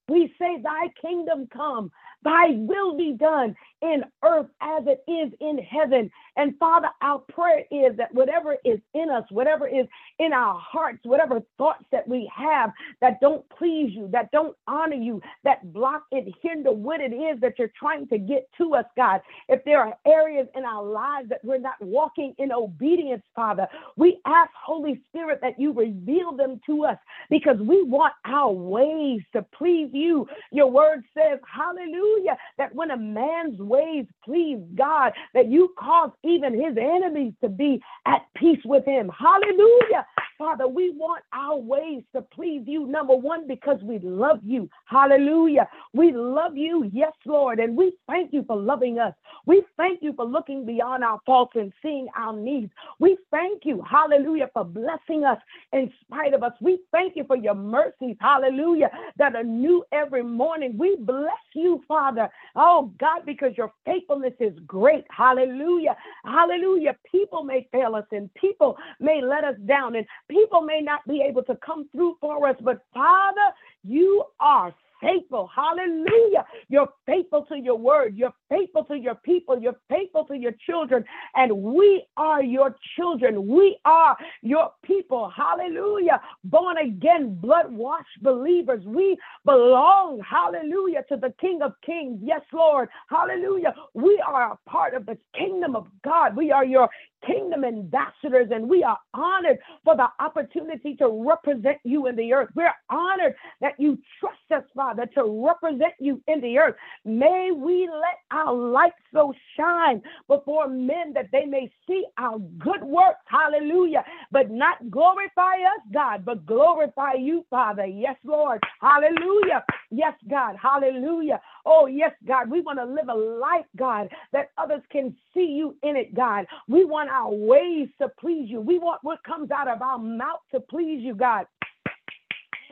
We 0.07 0.33
say, 0.37 0.61
Thy 0.61 0.89
kingdom 1.01 1.47
come, 1.51 1.91
Thy 2.25 2.51
will 2.51 2.97
be 2.97 3.13
done 3.13 3.55
in 3.93 4.03
earth 4.23 4.47
as 4.61 4.83
it 4.87 5.03
is 5.09 5.31
in 5.39 5.57
heaven. 5.59 6.11
And 6.37 6.57
Father, 6.57 6.89
our 7.01 7.19
prayer 7.19 7.63
is 7.71 7.95
that 7.97 8.13
whatever 8.13 8.57
is 8.65 8.79
in 8.93 9.09
us, 9.09 9.23
whatever 9.29 9.67
is 9.67 9.85
in 10.19 10.33
our 10.33 10.59
hearts, 10.59 10.99
whatever 11.03 11.41
thoughts 11.57 11.85
that 11.91 12.07
we 12.07 12.29
have 12.35 12.71
that 13.01 13.19
don't 13.21 13.47
please 13.49 13.91
you, 13.93 14.09
that 14.11 14.31
don't 14.31 14.55
honor 14.67 14.95
you, 14.95 15.21
that 15.43 15.71
block 15.73 16.03
and 16.11 16.33
hinder 16.41 16.71
what 16.71 16.99
it 17.01 17.13
is 17.13 17.39
that 17.41 17.53
you're 17.57 17.71
trying 17.79 18.07
to 18.07 18.17
get 18.17 18.47
to 18.57 18.75
us, 18.75 18.85
God. 18.97 19.21
If 19.47 19.63
there 19.65 19.79
are 19.79 19.97
areas 20.05 20.47
in 20.55 20.65
our 20.65 20.83
lives 20.83 21.29
that 21.29 21.43
we're 21.43 21.57
not 21.57 21.81
walking 21.81 22.33
in 22.37 22.51
obedience, 22.51 23.23
Father, 23.35 23.67
we 23.95 24.19
ask, 24.25 24.51
Holy 24.65 25.01
Spirit, 25.09 25.39
that 25.41 25.59
you 25.59 25.71
reveal 25.73 26.35
them 26.35 26.59
to 26.65 26.85
us 26.85 26.97
because 27.29 27.57
we 27.59 27.83
want 27.83 28.13
our 28.25 28.51
ways 28.51 29.21
to 29.33 29.45
please 29.57 29.89
you. 29.93 30.27
Your 30.51 30.69
word 30.69 31.03
says, 31.17 31.39
hallelujah, 31.51 32.37
that 32.57 32.73
when 32.75 32.91
a 32.91 32.97
man's 32.97 33.59
ways 33.75 34.05
please 34.23 34.59
God, 34.75 35.13
that 35.33 35.47
you 35.47 35.73
cause 35.77 36.11
even 36.23 36.53
his 36.53 36.77
enemies 36.77 37.33
to 37.41 37.49
be 37.49 37.81
at 38.05 38.25
peace 38.35 38.61
with 38.65 38.85
him. 38.85 39.09
Hallelujah. 39.17 40.05
Father, 40.37 40.67
we 40.67 40.91
want 40.91 41.23
our 41.33 41.57
ways 41.57 42.03
to 42.13 42.21
please 42.21 42.63
you. 42.65 42.85
Number 42.87 43.15
one, 43.15 43.47
because 43.47 43.81
we 43.83 43.99
love 43.99 44.39
you. 44.43 44.69
Hallelujah. 44.85 45.67
We 45.93 46.11
love 46.11 46.57
you. 46.57 46.89
Yes, 46.93 47.13
Lord. 47.25 47.59
And 47.59 47.77
we 47.77 47.93
thank 48.07 48.33
you 48.33 48.43
for 48.45 48.57
loving 48.57 48.99
us. 48.99 49.13
We 49.45 49.63
thank 49.77 50.01
you 50.01 50.13
for 50.13 50.25
looking 50.25 50.65
beyond 50.65 51.03
our 51.03 51.19
faults 51.25 51.53
and 51.55 51.71
seeing 51.81 52.07
our 52.17 52.35
needs. 52.35 52.71
We 52.99 53.17
thank 53.31 53.63
you. 53.65 53.81
Hallelujah. 53.89 54.49
For 54.53 54.65
blessing 54.65 55.23
us 55.23 55.37
in 55.73 55.91
spite 56.01 56.33
of 56.33 56.43
us. 56.43 56.53
We 56.61 56.79
thank 56.91 57.15
you 57.15 57.23
for 57.25 57.37
your 57.37 57.55
mercies. 57.55 58.17
Hallelujah. 58.19 58.89
That 59.17 59.35
are 59.35 59.43
new 59.43 59.85
every 59.91 60.23
morning. 60.23 60.75
We 60.77 60.97
bless 60.99 61.31
you, 61.53 61.81
Father. 61.87 62.29
Oh, 62.55 62.91
God, 62.99 63.21
because 63.25 63.51
your 63.57 63.71
faithfulness 63.85 64.33
is 64.39 64.53
great. 64.65 65.05
Hallelujah. 65.09 65.95
Hallelujah. 66.25 66.95
People 67.09 67.43
may 67.43 67.67
fail 67.71 67.95
us 67.95 68.05
and 68.11 68.33
people 68.33 68.77
may 68.99 69.21
let 69.21 69.43
us 69.43 69.55
down 69.65 69.95
and 69.95 70.05
people 70.29 70.61
may 70.61 70.81
not 70.81 71.05
be 71.07 71.23
able 71.27 71.43
to 71.43 71.55
come 71.65 71.87
through 71.91 72.17
for 72.21 72.47
us, 72.47 72.55
but 72.61 72.81
Father, 72.93 73.53
you 73.83 74.23
are 74.39 74.73
faithful. 75.01 75.49
Hallelujah. 75.53 76.45
You're 76.67 76.89
faithful 77.05 77.45
to 77.45 77.57
your 77.57 77.77
word. 77.77 78.15
You're 78.15 78.33
faithful 78.49 78.83
to 78.85 78.97
your 78.97 79.15
people. 79.15 79.59
You're 79.59 79.79
faithful 79.89 80.25
to 80.25 80.35
your 80.35 80.53
children. 80.65 81.03
And 81.35 81.51
we 81.61 82.05
are 82.17 82.43
your 82.43 82.75
children. 82.97 83.47
We 83.47 83.77
are 83.85 84.17
your 84.41 84.71
people. 84.83 85.31
Hallelujah. 85.35 86.21
Born 86.43 86.77
again, 86.77 87.35
blood 87.35 87.71
washed 87.71 88.21
believers. 88.21 88.83
We 88.85 89.17
belong, 89.45 90.21
hallelujah, 90.27 91.03
to 91.09 91.17
the 91.17 91.33
King 91.39 91.61
of 91.61 91.73
Kings. 91.85 92.19
Yes, 92.23 92.41
Lord. 92.53 92.89
Hallelujah. 93.09 93.73
We 93.93 94.21
are 94.25 94.53
a 94.53 94.69
part 94.69 94.93
of 94.93 95.05
the 95.05 95.17
kingdom 95.37 95.75
of 95.75 95.87
God. 96.03 96.35
We 96.35 96.51
are 96.51 96.65
your 96.65 96.89
kingdom 97.27 97.63
ambassadors, 97.65 98.49
and 98.51 98.69
we 98.69 98.83
are 98.83 98.99
honored 99.13 99.59
for 99.83 99.95
the 99.95 100.07
opportunity 100.19 100.95
to 100.97 101.07
represent 101.27 101.77
you 101.83 102.07
in 102.07 102.15
the 102.15 102.33
earth. 102.33 102.49
We're 102.55 102.71
honored 102.89 103.35
that 103.61 103.73
you 103.79 103.99
trust 104.19 104.37
us, 104.55 104.63
Father, 104.75 105.05
to 105.15 105.45
represent 105.47 105.93
you 105.99 106.21
in 106.27 106.41
the 106.41 106.57
earth. 106.57 106.75
May 107.05 107.51
we 107.55 107.89
let 107.91 108.19
our 108.31 108.53
light 108.53 108.93
so 109.13 109.33
shine 109.57 110.01
before 110.27 110.67
men 110.67 111.13
that 111.13 111.29
they 111.31 111.45
may 111.45 111.71
see 111.87 112.05
our 112.17 112.39
good 112.59 112.83
works, 112.83 113.21
hallelujah, 113.27 114.03
but 114.31 114.51
not 114.51 114.89
glorify 114.91 115.55
us, 115.55 115.81
God, 115.93 116.25
but 116.25 116.45
glorify 116.45 117.13
you, 117.13 117.45
Father. 117.49 117.85
Yes, 117.85 118.17
Lord, 118.23 118.61
hallelujah. 118.81 119.63
Yes, 119.91 120.13
God, 120.29 120.55
hallelujah. 120.61 121.41
Oh, 121.65 121.87
yes, 121.87 122.11
God, 122.27 122.49
we 122.49 122.61
want 122.61 122.79
to 122.79 122.85
live 122.85 123.09
a 123.09 123.13
life, 123.15 123.65
God, 123.77 124.09
that 124.33 124.51
others 124.57 124.81
can 124.91 125.15
see 125.35 125.47
you 125.57 125.77
in 125.83 125.97
it, 125.97 126.15
God. 126.15 126.47
We 126.69 126.85
want 126.85 127.11
our 127.11 127.31
ways 127.33 127.89
to 128.01 128.09
please 128.19 128.49
you. 128.49 128.61
We 128.61 128.79
want 128.79 129.01
what 129.03 129.23
comes 129.25 129.51
out 129.51 129.69
of 129.69 129.81
our 129.83 129.99
mouth 129.99 130.41
to 130.53 130.61
please 130.61 131.01
you, 131.03 131.15
God. 131.15 131.47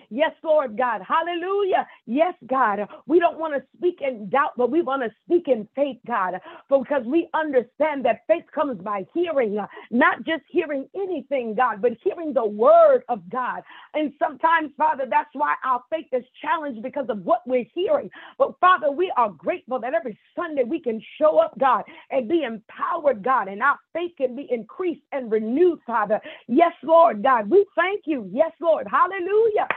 Yes, 0.10 0.32
Lord 0.44 0.78
God. 0.78 1.02
Hallelujah. 1.08 1.88
Yes, 2.08 2.34
God. 2.48 2.80
We 3.08 3.20
don't 3.20 3.40
want 3.40 3.54
to 3.56 3.64
speak 3.78 4.00
in 4.02 4.30
doubt, 4.30 4.52
but 4.58 4.72
we 4.72 4.82
want 4.82 5.04
to 5.04 5.10
speak 5.26 5.48
in 5.48 5.68
faith, 5.76 5.98
God, 6.08 6.36
because 6.70 7.04
we 7.06 7.30
understand 7.34 8.06
that 8.06 8.22
faith 8.28 8.46
comes 8.54 8.82
by 8.82 9.06
hearing, 9.14 9.58
not 9.92 10.18
just 10.26 10.44
hearing 10.50 10.88
anything, 10.96 11.56
God, 11.56 11.82
but 11.82 11.94
hearing 12.04 12.34
the 12.34 12.46
word 12.46 13.04
of 13.10 13.30
God. 13.30 13.64
And 13.94 14.14
sometimes, 14.20 14.72
Father, 14.78 15.06
that's 15.10 15.30
why 15.34 15.56
our 15.66 15.82
faith 15.92 16.08
is 16.14 16.24
challenged 16.42 16.84
because 16.84 17.08
of 17.10 17.20
what 17.24 17.42
we're 17.48 17.66
hearing. 17.76 18.10
But 18.38 18.60
Father, 18.62 18.92
we 18.92 19.12
are 19.18 19.30
grateful 19.32 19.80
that 19.82 19.94
every 19.94 20.18
Sunday 20.36 20.64
we 20.66 20.82
can 20.82 21.02
show 21.20 21.40
up, 21.40 21.58
God, 21.60 21.84
and 22.12 22.30
be 22.30 22.44
empowered, 22.44 23.24
God, 23.24 23.48
and 23.50 23.62
our 23.64 23.80
faith 23.94 24.12
can 24.18 24.36
be 24.36 24.48
increased 24.52 25.04
and 25.12 25.32
renewed, 25.32 25.80
Father. 25.88 26.22
Yes, 26.48 26.74
Lord 26.84 27.24
God. 27.24 27.50
We 27.50 27.66
thank 27.76 28.04
you. 28.06 28.30
Yes, 28.34 28.52
Lord. 28.62 28.88
Hallelujah. 28.90 29.68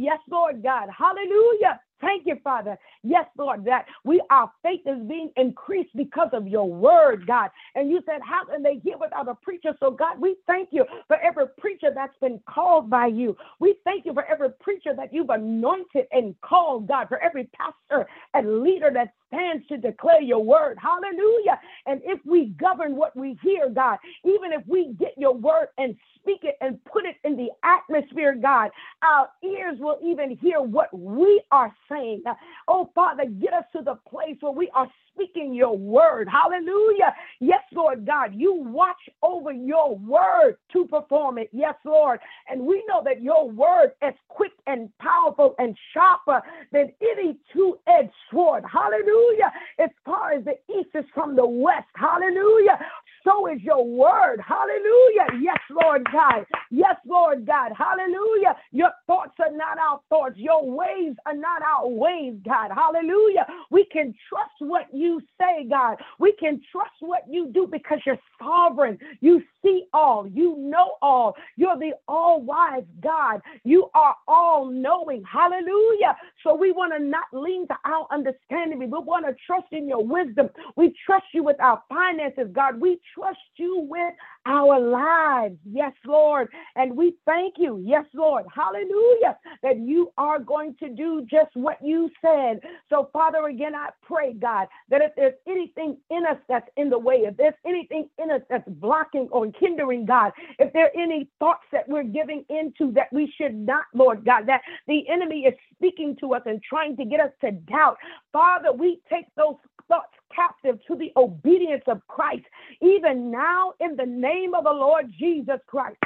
Yes, 0.00 0.18
Lord 0.30 0.62
God. 0.62 0.88
Hallelujah. 0.96 1.80
Thank 2.00 2.26
you, 2.26 2.36
Father. 2.42 2.78
Yes, 3.04 3.26
Lord, 3.38 3.64
that 3.66 3.86
we 4.04 4.22
our 4.30 4.50
faith 4.62 4.80
is 4.86 4.98
being 5.08 5.30
increased 5.36 5.90
because 5.96 6.30
of 6.32 6.48
your 6.48 6.68
word, 6.70 7.26
God. 7.26 7.50
And 7.74 7.90
you 7.90 8.00
said, 8.06 8.22
How 8.24 8.44
can 8.46 8.62
they 8.62 8.80
hear 8.82 8.98
without 8.98 9.28
a 9.28 9.34
preacher? 9.36 9.74
So, 9.80 9.90
God, 9.92 10.20
we 10.20 10.36
thank 10.46 10.70
you 10.72 10.86
for 11.08 11.18
every 11.18 11.46
preacher 11.58 11.90
that's 11.94 12.16
been 12.20 12.40
called 12.48 12.90
by 12.90 13.08
you. 13.08 13.36
We 13.60 13.76
thank 13.84 14.06
you 14.06 14.14
for 14.14 14.24
every 14.24 14.50
preacher 14.60 14.94
that 14.96 15.12
you've 15.12 15.30
anointed 15.30 16.06
and 16.12 16.34
called, 16.42 16.88
God, 16.88 17.08
for 17.08 17.18
every 17.20 17.50
pastor 17.54 18.08
and 18.34 18.62
leader 18.62 18.90
that 18.94 19.14
stands 19.32 19.66
to 19.68 19.76
declare 19.76 20.20
your 20.20 20.44
word. 20.44 20.78
Hallelujah. 20.80 21.60
And 21.86 22.00
if 22.04 22.20
we 22.26 22.46
govern 22.60 22.96
what 22.96 23.16
we 23.16 23.38
hear, 23.42 23.70
God, 23.70 23.98
even 24.24 24.52
if 24.52 24.62
we 24.66 24.94
get 24.98 25.14
your 25.16 25.34
word 25.34 25.68
and 25.78 25.96
speak 26.20 26.40
it 26.42 26.56
and 26.60 26.84
put 26.84 27.04
it 27.06 27.16
in 27.24 27.36
the 27.36 27.48
atmosphere, 27.64 28.34
God, 28.34 28.70
our 29.02 29.28
ears 29.44 29.78
will 29.78 29.98
even 30.04 30.36
hear 30.36 30.60
what 30.60 30.96
we 30.96 31.42
are 31.50 31.74
saying. 31.90 32.22
Oh, 32.68 32.90
Father, 32.94 33.24
get 33.26 33.54
us 33.54 33.64
to 33.76 33.82
the 33.82 33.96
place 34.08 34.36
where 34.40 34.52
we 34.52 34.70
are 34.74 34.88
speaking 35.14 35.54
your 35.54 35.76
word. 35.76 36.28
Hallelujah. 36.28 37.14
Yes, 37.40 37.62
Lord 37.72 38.06
God, 38.06 38.34
you 38.34 38.54
watch 38.54 39.00
over 39.22 39.52
your 39.52 39.96
word 39.96 40.56
to 40.72 40.86
perform 40.86 41.38
it. 41.38 41.48
Yes, 41.52 41.74
Lord. 41.84 42.20
And 42.48 42.62
we 42.62 42.84
know 42.88 43.02
that 43.04 43.22
your 43.22 43.48
word 43.48 43.92
is 44.06 44.14
quick 44.28 44.52
and 44.66 44.90
powerful 44.98 45.54
and 45.58 45.76
sharper 45.92 46.42
than 46.72 46.92
any 47.00 47.38
two 47.52 47.78
edged 47.86 48.12
sword. 48.30 48.64
Hallelujah. 48.70 49.52
As 49.78 49.90
far 50.04 50.32
as 50.32 50.44
the 50.44 50.56
east 50.74 50.90
is 50.94 51.04
from 51.14 51.36
the 51.36 51.46
west. 51.46 51.88
Hallelujah 51.94 52.78
so 53.24 53.46
is 53.48 53.60
your 53.62 53.84
word. 53.84 54.40
Hallelujah. 54.46 55.40
Yes, 55.42 55.58
Lord 55.70 56.06
God. 56.12 56.46
Yes, 56.70 56.96
Lord 57.06 57.46
God. 57.46 57.72
Hallelujah. 57.76 58.56
Your 58.72 58.90
thoughts 59.06 59.34
are 59.40 59.54
not 59.54 59.78
our 59.78 60.00
thoughts. 60.08 60.36
Your 60.36 60.70
ways 60.70 61.14
are 61.26 61.36
not 61.36 61.62
our 61.62 61.88
ways, 61.88 62.34
God. 62.44 62.70
Hallelujah. 62.74 63.46
We 63.70 63.86
can 63.92 64.14
trust 64.28 64.52
what 64.60 64.86
you 64.92 65.20
say, 65.38 65.66
God. 65.68 65.96
We 66.18 66.32
can 66.38 66.60
trust 66.72 66.92
what 67.00 67.22
you 67.28 67.50
do 67.52 67.68
because 67.70 67.98
you're 68.06 68.18
sovereign. 68.38 68.98
You 69.20 69.42
see 69.62 69.84
all. 69.92 70.26
You 70.28 70.56
know 70.58 70.94
all. 71.02 71.34
You're 71.56 71.78
the 71.78 71.92
all 72.08 72.40
wise 72.42 72.84
God. 73.02 73.40
You 73.64 73.90
are 73.94 74.14
all 74.28 74.66
knowing. 74.66 75.22
Hallelujah. 75.30 76.16
So 76.44 76.54
we 76.54 76.72
want 76.72 76.92
to 76.96 77.02
not 77.02 77.26
lean 77.32 77.66
to 77.68 77.74
our 77.84 78.06
understanding. 78.10 78.78
We 78.78 78.86
want 78.86 79.26
to 79.26 79.34
trust 79.46 79.68
in 79.72 79.88
your 79.88 80.04
wisdom. 80.04 80.48
We 80.76 80.94
trust 81.06 81.26
you 81.32 81.44
with 81.44 81.60
our 81.60 81.82
finances, 81.88 82.48
God. 82.52 82.80
We 82.80 83.00
trust 83.14 83.38
you 83.56 83.86
with 83.88 84.14
our 84.46 84.80
lives. 84.80 85.56
Yes, 85.64 85.92
Lord. 86.06 86.48
And 86.76 86.96
we 86.96 87.14
thank 87.26 87.54
you, 87.58 87.82
yes, 87.84 88.04
Lord, 88.14 88.46
hallelujah, 88.54 89.38
that 89.62 89.78
you 89.78 90.12
are 90.18 90.38
going 90.38 90.74
to 90.80 90.88
do 90.88 91.26
just 91.30 91.50
what 91.54 91.78
you 91.82 92.10
said. 92.22 92.60
So, 92.88 93.10
Father, 93.12 93.46
again, 93.46 93.74
I 93.74 93.90
pray, 94.02 94.32
God, 94.34 94.68
that 94.88 95.02
if 95.02 95.12
there's 95.16 95.34
anything 95.48 95.96
in 96.10 96.24
us 96.26 96.38
that's 96.48 96.68
in 96.76 96.90
the 96.90 96.98
way, 96.98 97.16
if 97.26 97.36
there's 97.36 97.54
anything 97.66 98.08
in 98.18 98.30
us 98.30 98.42
that's 98.48 98.68
blocking 98.68 99.28
or 99.30 99.50
hindering, 99.58 100.06
God, 100.06 100.32
if 100.58 100.72
there 100.72 100.86
are 100.86 101.00
any 101.02 101.28
thoughts 101.38 101.64
that 101.72 101.88
we're 101.88 102.04
giving 102.04 102.44
into 102.48 102.92
that 102.92 103.12
we 103.12 103.32
should 103.36 103.54
not, 103.54 103.84
Lord 103.94 104.24
God, 104.24 104.46
that 104.46 104.62
the 104.86 105.08
enemy 105.08 105.40
is 105.46 105.54
speaking 105.74 106.16
to 106.20 106.34
us 106.34 106.42
and 106.46 106.62
trying 106.62 106.96
to 106.96 107.04
get 107.04 107.20
us 107.20 107.32
to 107.42 107.52
doubt, 107.52 107.96
Father, 108.32 108.72
we 108.72 109.00
take 109.10 109.26
those 109.36 109.56
thoughts 109.88 110.14
captive 110.34 110.78
to 110.86 110.96
the 110.96 111.12
obedience 111.16 111.84
of 111.86 112.00
Christ, 112.08 112.44
even 112.80 113.30
now 113.30 113.74
in 113.80 113.96
the 113.96 114.06
name 114.06 114.54
of 114.54 114.64
the 114.64 114.70
Lord 114.70 115.10
Jesus 115.18 115.60
Christ. 115.66 115.98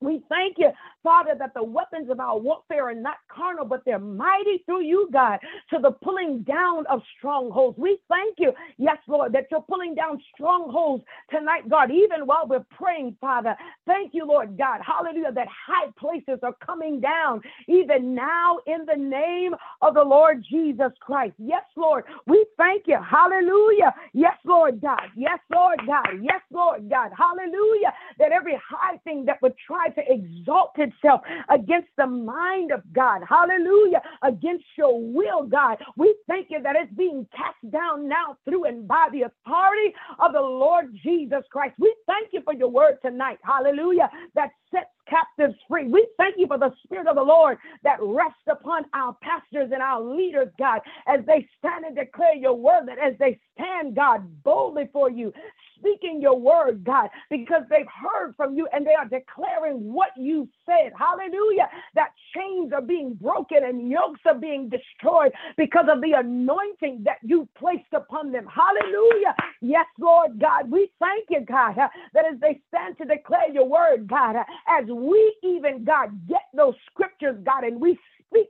We 0.00 0.22
thank 0.28 0.56
you, 0.58 0.70
Father, 1.02 1.34
that 1.38 1.54
the 1.54 1.64
weapons 1.64 2.10
of 2.10 2.20
our 2.20 2.38
warfare 2.38 2.90
are 2.90 2.94
not 2.94 3.16
carnal, 3.34 3.64
but 3.64 3.82
they're 3.86 3.98
mighty 3.98 4.62
through 4.66 4.82
you, 4.82 5.08
God, 5.12 5.38
to 5.70 5.78
the 5.80 5.92
pulling 5.92 6.42
down 6.42 6.84
of 6.86 7.00
strongholds. 7.16 7.78
We 7.78 7.98
thank 8.08 8.36
you, 8.38 8.52
yes, 8.76 8.98
Lord, 9.08 9.32
that 9.32 9.46
you're 9.50 9.62
pulling 9.62 9.94
down 9.94 10.20
strongholds 10.34 11.04
tonight, 11.30 11.68
God, 11.70 11.90
even 11.90 12.26
while 12.26 12.46
we're 12.46 12.66
praying, 12.76 13.16
Father. 13.20 13.56
Thank 13.86 14.12
you, 14.14 14.26
Lord 14.26 14.58
God, 14.58 14.80
hallelujah, 14.84 15.32
that 15.32 15.48
high 15.48 15.90
places 15.98 16.40
are 16.42 16.54
coming 16.64 17.00
down 17.00 17.40
even 17.68 18.14
now 18.14 18.58
in 18.66 18.84
the 18.86 18.96
name 18.96 19.54
of 19.80 19.94
the 19.94 20.04
Lord 20.04 20.44
Jesus 20.48 20.92
Christ. 21.00 21.34
Yes, 21.38 21.64
Lord, 21.76 22.04
we 22.26 22.44
thank 22.58 22.84
you, 22.86 22.98
hallelujah. 23.02 23.94
Yes, 24.12 24.36
Lord 24.44 24.80
God, 24.80 25.08
yes, 25.16 25.38
Lord 25.50 25.80
God, 25.86 26.08
yes, 26.22 26.42
Lord 26.52 26.90
God, 26.90 27.12
hallelujah, 27.16 27.92
that 28.18 28.32
every 28.32 28.60
high 28.68 28.98
thing 29.04 29.24
that 29.26 29.40
would 29.42 29.54
try 29.66 29.85
to 29.94 30.12
exalt 30.12 30.72
itself 30.76 31.22
against 31.48 31.88
the 31.96 32.06
mind 32.06 32.72
of 32.72 32.82
God. 32.92 33.22
Hallelujah. 33.28 34.02
Against 34.22 34.64
your 34.76 35.00
will, 35.00 35.44
God. 35.44 35.78
We 35.96 36.14
thank 36.28 36.48
you 36.50 36.62
that 36.62 36.76
it's 36.76 36.92
being 36.94 37.26
cast 37.36 37.72
down 37.72 38.08
now 38.08 38.36
through 38.44 38.64
and 38.64 38.86
by 38.86 39.08
the 39.12 39.22
authority 39.22 39.94
of 40.18 40.32
the 40.32 40.40
Lord 40.40 40.86
Jesus 41.02 41.42
Christ. 41.50 41.74
We 41.78 41.94
thank 42.06 42.28
you 42.32 42.42
for 42.44 42.54
your 42.54 42.68
word 42.68 42.98
tonight. 43.02 43.38
Hallelujah. 43.42 44.10
That 44.34 44.50
sets 44.70 44.86
captives 45.08 45.54
free. 45.68 45.86
We 45.88 46.06
thank 46.18 46.34
you 46.38 46.46
for 46.46 46.58
the 46.58 46.72
Spirit 46.84 47.06
of 47.06 47.16
the 47.16 47.22
Lord 47.22 47.58
that 47.84 47.98
rests 48.00 48.42
upon 48.50 48.84
our 48.92 49.16
pastors 49.22 49.70
and 49.72 49.82
our 49.82 50.02
leaders, 50.02 50.48
God, 50.58 50.80
as 51.06 51.20
they 51.26 51.48
stand 51.58 51.84
and 51.84 51.96
declare 51.96 52.34
your 52.34 52.54
word, 52.54 52.86
that 52.86 52.98
as 52.98 53.14
they 53.18 53.38
stand, 53.54 53.94
God, 53.94 54.42
boldly 54.42 54.88
for 54.92 55.10
you, 55.10 55.32
speaking 55.78 56.20
your 56.20 56.38
word, 56.38 56.84
God, 56.84 57.08
because 57.30 57.62
they've 57.70 57.86
heard 57.86 58.34
from 58.36 58.54
you 58.56 58.68
and 58.72 58.86
they 58.86 58.94
are 58.94 59.06
declaring 59.08 59.92
what 59.92 60.10
you 60.16 60.48
said. 60.66 60.92
Hallelujah. 60.98 61.68
That 61.94 62.10
chains 62.34 62.72
are 62.72 62.82
being 62.82 63.14
broken 63.14 63.58
and 63.64 63.90
yokes 63.90 64.20
are 64.26 64.34
being 64.34 64.68
destroyed 64.68 65.32
because 65.56 65.86
of 65.92 66.00
the 66.00 66.12
anointing 66.18 67.02
that 67.04 67.18
you 67.22 67.48
placed 67.58 67.92
upon 67.92 68.32
them. 68.32 68.46
Hallelujah. 68.46 69.34
Yes, 69.60 69.86
Lord 69.98 70.38
God, 70.40 70.70
we 70.70 70.90
thank 71.00 71.26
you, 71.30 71.40
God, 71.40 71.76
that 71.76 72.24
as 72.26 72.40
they 72.40 72.60
stand 72.68 72.98
to 72.98 73.04
declare 73.04 73.50
your 73.52 73.68
word, 73.68 74.06
God, 74.08 74.36
as 74.68 74.86
we 74.88 75.36
even, 75.42 75.84
God, 75.84 76.10
get 76.28 76.42
those 76.54 76.74
scriptures, 76.90 77.36
God, 77.44 77.64
and 77.64 77.80
we 77.80 77.98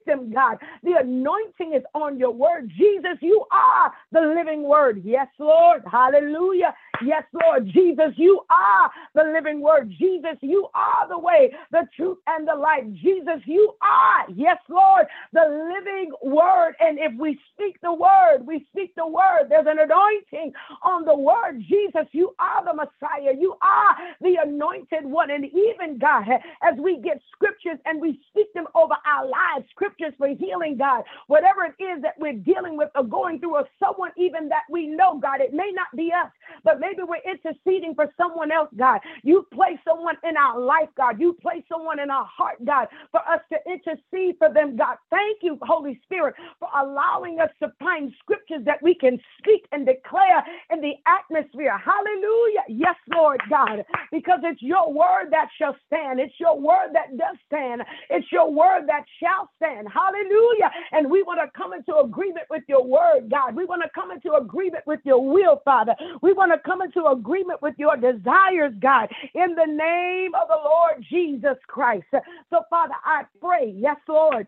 them, 0.07 0.33
God. 0.33 0.59
The 0.83 0.95
anointing 1.01 1.75
is 1.75 1.83
on 1.95 2.19
your 2.19 2.33
word. 2.33 2.71
Jesus, 2.77 3.19
you 3.21 3.45
are 3.53 3.93
the 4.13 4.21
living 4.37 4.63
word. 4.63 5.03
Yes, 5.05 5.29
Lord. 5.39 5.83
Hallelujah. 5.91 6.75
Yes, 7.05 7.25
Lord. 7.33 7.67
Jesus, 7.73 8.13
you 8.17 8.41
are 8.51 8.91
the 9.15 9.25
living 9.33 9.61
word. 9.61 9.91
Jesus, 9.99 10.39
you 10.41 10.69
are 10.75 11.09
the 11.09 11.19
way, 11.19 11.53
the 11.73 11.89
truth, 11.97 12.19
and 12.27 12.47
the 12.49 12.55
life. 12.55 12.85
Jesus, 12.95 13.43
you 13.47 13.75
are, 13.83 14.27
yes, 14.35 14.59
Lord, 14.69 15.07
the 15.33 15.73
living 15.75 16.13
word. 16.23 16.75
And 16.81 16.99
if 16.99 17.13
we 17.19 17.39
speak 17.53 17.81
the 17.83 17.93
word, 17.93 18.47
we 18.47 18.67
speak 18.73 18.95
the 18.97 19.07
word. 19.07 19.47
There's 19.49 19.67
an 19.69 19.79
anointing 19.79 20.53
on 20.83 21.05
the 21.05 21.17
word. 21.17 21.61
Jesus, 21.69 22.07
you 22.13 22.35
are 22.39 22.65
the 22.65 22.75
Messiah. 22.75 23.35
You 23.39 23.57
are 23.63 23.97
the 24.21 24.37
anointed 24.45 25.05
one. 25.05 25.31
And 25.31 25.45
even 25.47 25.99
God, 25.99 26.25
as 26.63 26.79
we 26.79 27.01
get 27.01 27.21
scriptures 27.33 27.79
and 27.85 28.01
we 28.01 28.21
speak 28.31 28.53
them 28.55 28.67
over 28.75 28.95
our 29.07 29.27
lives, 29.27 29.67
scriptures 29.97 30.15
for 30.19 30.29
healing, 30.29 30.77
God, 30.79 31.03
whatever 31.27 31.65
it 31.67 31.83
is 31.83 32.03
that 32.03 32.15
we're 32.19 32.35
dealing 32.35 32.77
with 32.77 32.91
or 32.95 33.05
going 33.05 33.41
through, 33.41 33.57
or 33.57 33.69
someone 33.83 34.11
even 34.17 34.49
that 34.49 34.63
we 34.71 34.87
know, 34.87 35.19
God, 35.21 35.41
it 35.41 35.53
may 35.53 35.71
not 35.75 35.89
be 35.97 36.13
us, 36.13 36.31
but 36.65 36.81
maybe 36.81 37.01
we're 37.03 37.25
interceding 37.31 37.95
for 37.95 38.13
someone 38.17 38.53
else, 38.53 38.69
God. 38.77 39.01
You 39.23 39.47
place 39.53 39.79
someone 39.87 40.17
in 40.29 40.37
our 40.37 40.59
life, 40.61 40.89
God. 40.97 41.21
You 41.21 41.35
place 41.35 41.63
someone 41.71 42.01
in 42.01 42.11
our 42.11 42.27
heart, 42.27 42.65
God, 42.65 42.89
for 43.11 43.21
us 43.21 43.41
to 43.53 43.59
intercede 43.71 44.37
for 44.39 44.53
them, 44.53 44.77
God. 44.77 44.97
Thank 45.11 45.39
you, 45.43 45.59
Holy 45.63 46.01
Spirit, 46.05 46.35
for 46.59 46.69
allowing 46.81 47.41
us 47.41 47.51
to 47.63 47.73
find 47.81 48.13
scriptures 48.21 48.63
that 48.65 48.83
we 48.83 48.95
can 48.95 49.19
speak 49.39 49.67
and 49.73 49.87
declare 49.87 50.45
in 50.73 50.81
the 50.81 50.95
atmosphere. 51.07 51.79
Hallelujah. 51.79 52.65
Yes, 52.69 52.97
Lord 53.15 53.41
God, 53.51 53.85
because 54.13 54.41
it's 54.45 54.63
your 54.63 54.93
word 54.93 55.29
that 55.31 55.49
shall 55.59 55.77
stand. 55.87 56.21
It's 56.21 56.35
your 56.41 56.59
word 56.61 56.91
that 56.95 57.17
does 57.17 57.37
stand. 57.47 57.83
It's 58.11 58.27
your 58.33 58.53
word 58.53 58.87
that 58.89 59.05
shall 59.21 59.51
stand. 59.57 59.86
Hallelujah. 59.93 60.71
And 60.93 61.11
we 61.11 61.23
want 61.23 61.41
to 61.41 61.51
come 61.57 61.73
into 61.73 61.97
agreement 61.97 62.47
with 62.51 62.63
your 62.69 62.85
word, 62.85 63.31
God. 63.31 63.55
We 63.57 63.65
want 63.65 63.83
to 63.83 63.91
come 63.95 64.11
into 64.11 64.35
agreement 64.35 64.85
with 64.87 65.01
your 65.05 65.25
will, 65.25 65.63
Father. 65.65 65.95
We 66.23 66.33
want 66.33 66.53
to 66.53 66.59
come 66.69 66.83
into 66.83 67.07
agreement 67.07 67.63
with 67.63 67.75
your 67.79 67.97
desires, 67.97 68.73
God, 68.81 69.09
in 69.35 69.55
the 69.55 69.67
name 69.67 70.35
of 70.35 70.49
the 70.49 70.59
Lord 70.65 71.05
Jesus 71.09 71.57
Christ. 71.67 72.07
So, 72.51 72.63
Father, 72.71 72.95
I 73.05 73.25
pray, 73.41 73.75
yes, 73.77 73.97
Lord 74.09 74.47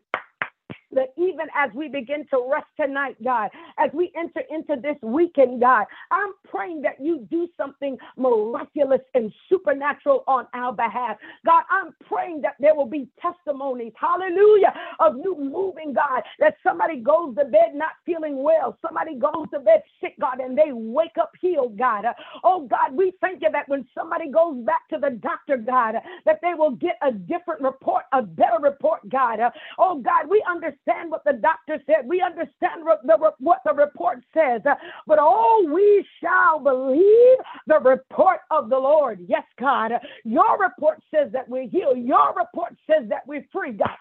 that 0.93 1.13
even 1.17 1.47
as 1.55 1.71
we 1.75 1.89
begin 1.89 2.27
to 2.31 2.49
rest 2.51 2.67
tonight, 2.81 3.17
God, 3.23 3.51
as 3.79 3.91
we 3.93 4.13
enter 4.17 4.43
into 4.51 4.81
this 4.81 4.97
weekend, 5.03 5.61
God, 5.61 5.87
I'm 6.11 6.33
praying 6.49 6.83
that 6.83 7.01
you 7.01 7.27
do 7.31 7.49
something 7.57 7.99
miraculous 8.17 9.01
and 9.15 9.33
supernatural 9.49 10.25
on 10.27 10.47
our 10.55 10.73
behalf. 10.73 11.17
God, 11.45 11.65
I'm 11.71 11.95
praying 12.07 12.41
that 12.43 12.55
there 12.61 12.75
will 12.75 12.87
be 12.87 13.09
testimonies, 13.21 13.93
hallelujah, 14.01 14.73
of 15.01 15.17
you 15.17 15.37
moving, 15.39 15.93
God, 15.93 16.23
that 16.39 16.57
somebody 16.63 17.01
goes 17.01 17.37
to 17.37 17.45
bed 17.45 17.75
not 17.75 17.93
feeling 18.07 18.43
well, 18.43 18.77
somebody 18.81 19.17
goes 19.17 19.47
to 19.53 19.61
bed 19.61 19.83
sick, 20.01 20.15
God, 20.21 20.41
and 20.41 20.57
they 20.57 20.73
wake 20.73 21.19
up 21.21 21.33
healed, 21.41 21.79
God. 21.79 22.05
Oh, 22.45 22.67
God, 22.67 22.95
we 22.95 23.13
thank 23.21 23.43
you 23.43 23.51
that 23.53 23.69
when 23.69 23.87
somebody 23.97 24.31
goes 24.31 24.65
back 24.65 24.89
to 24.91 24.99
the 24.99 25.11
doctor, 25.11 25.57
God, 25.57 25.97
that 26.25 26.41
they 26.43 26.55
will 26.55 26.73
get 26.73 26.97
a 27.03 27.13
different 27.13 27.61
report, 27.61 28.05
a 28.13 28.23
better 28.23 28.59
report, 28.63 29.09
God. 29.09 29.39
Oh, 29.79 29.99
God, 29.99 30.29
we 30.29 30.43
understand 30.49 30.78
understand 30.87 31.11
what 31.11 31.25
the 31.25 31.35
doctor 31.35 31.83
said. 31.87 32.07
We 32.09 32.21
understand 32.21 32.85
what 32.85 33.01
the, 33.05 33.17
what 33.39 33.59
the 33.65 33.75
report 33.75 34.19
says. 34.35 34.63
But 35.07 35.19
oh, 35.21 35.69
we 35.73 36.05
shall 36.21 36.61
believe 36.61 37.39
the 37.67 37.79
report 37.81 38.41
of 38.51 38.69
the 38.71 38.79
Lord. 38.79 39.21
Yes, 39.29 39.45
God. 39.59 39.93
Your 40.25 40.59
report 40.59 41.03
says 41.15 41.31
that 41.33 41.49
we're 41.49 41.69
healed. 41.69 41.99
Your 41.99 42.35
report 42.35 42.77
says 42.87 43.09
that 43.09 43.27
we're 43.27 43.47
free, 43.53 43.73
God. 43.73 43.97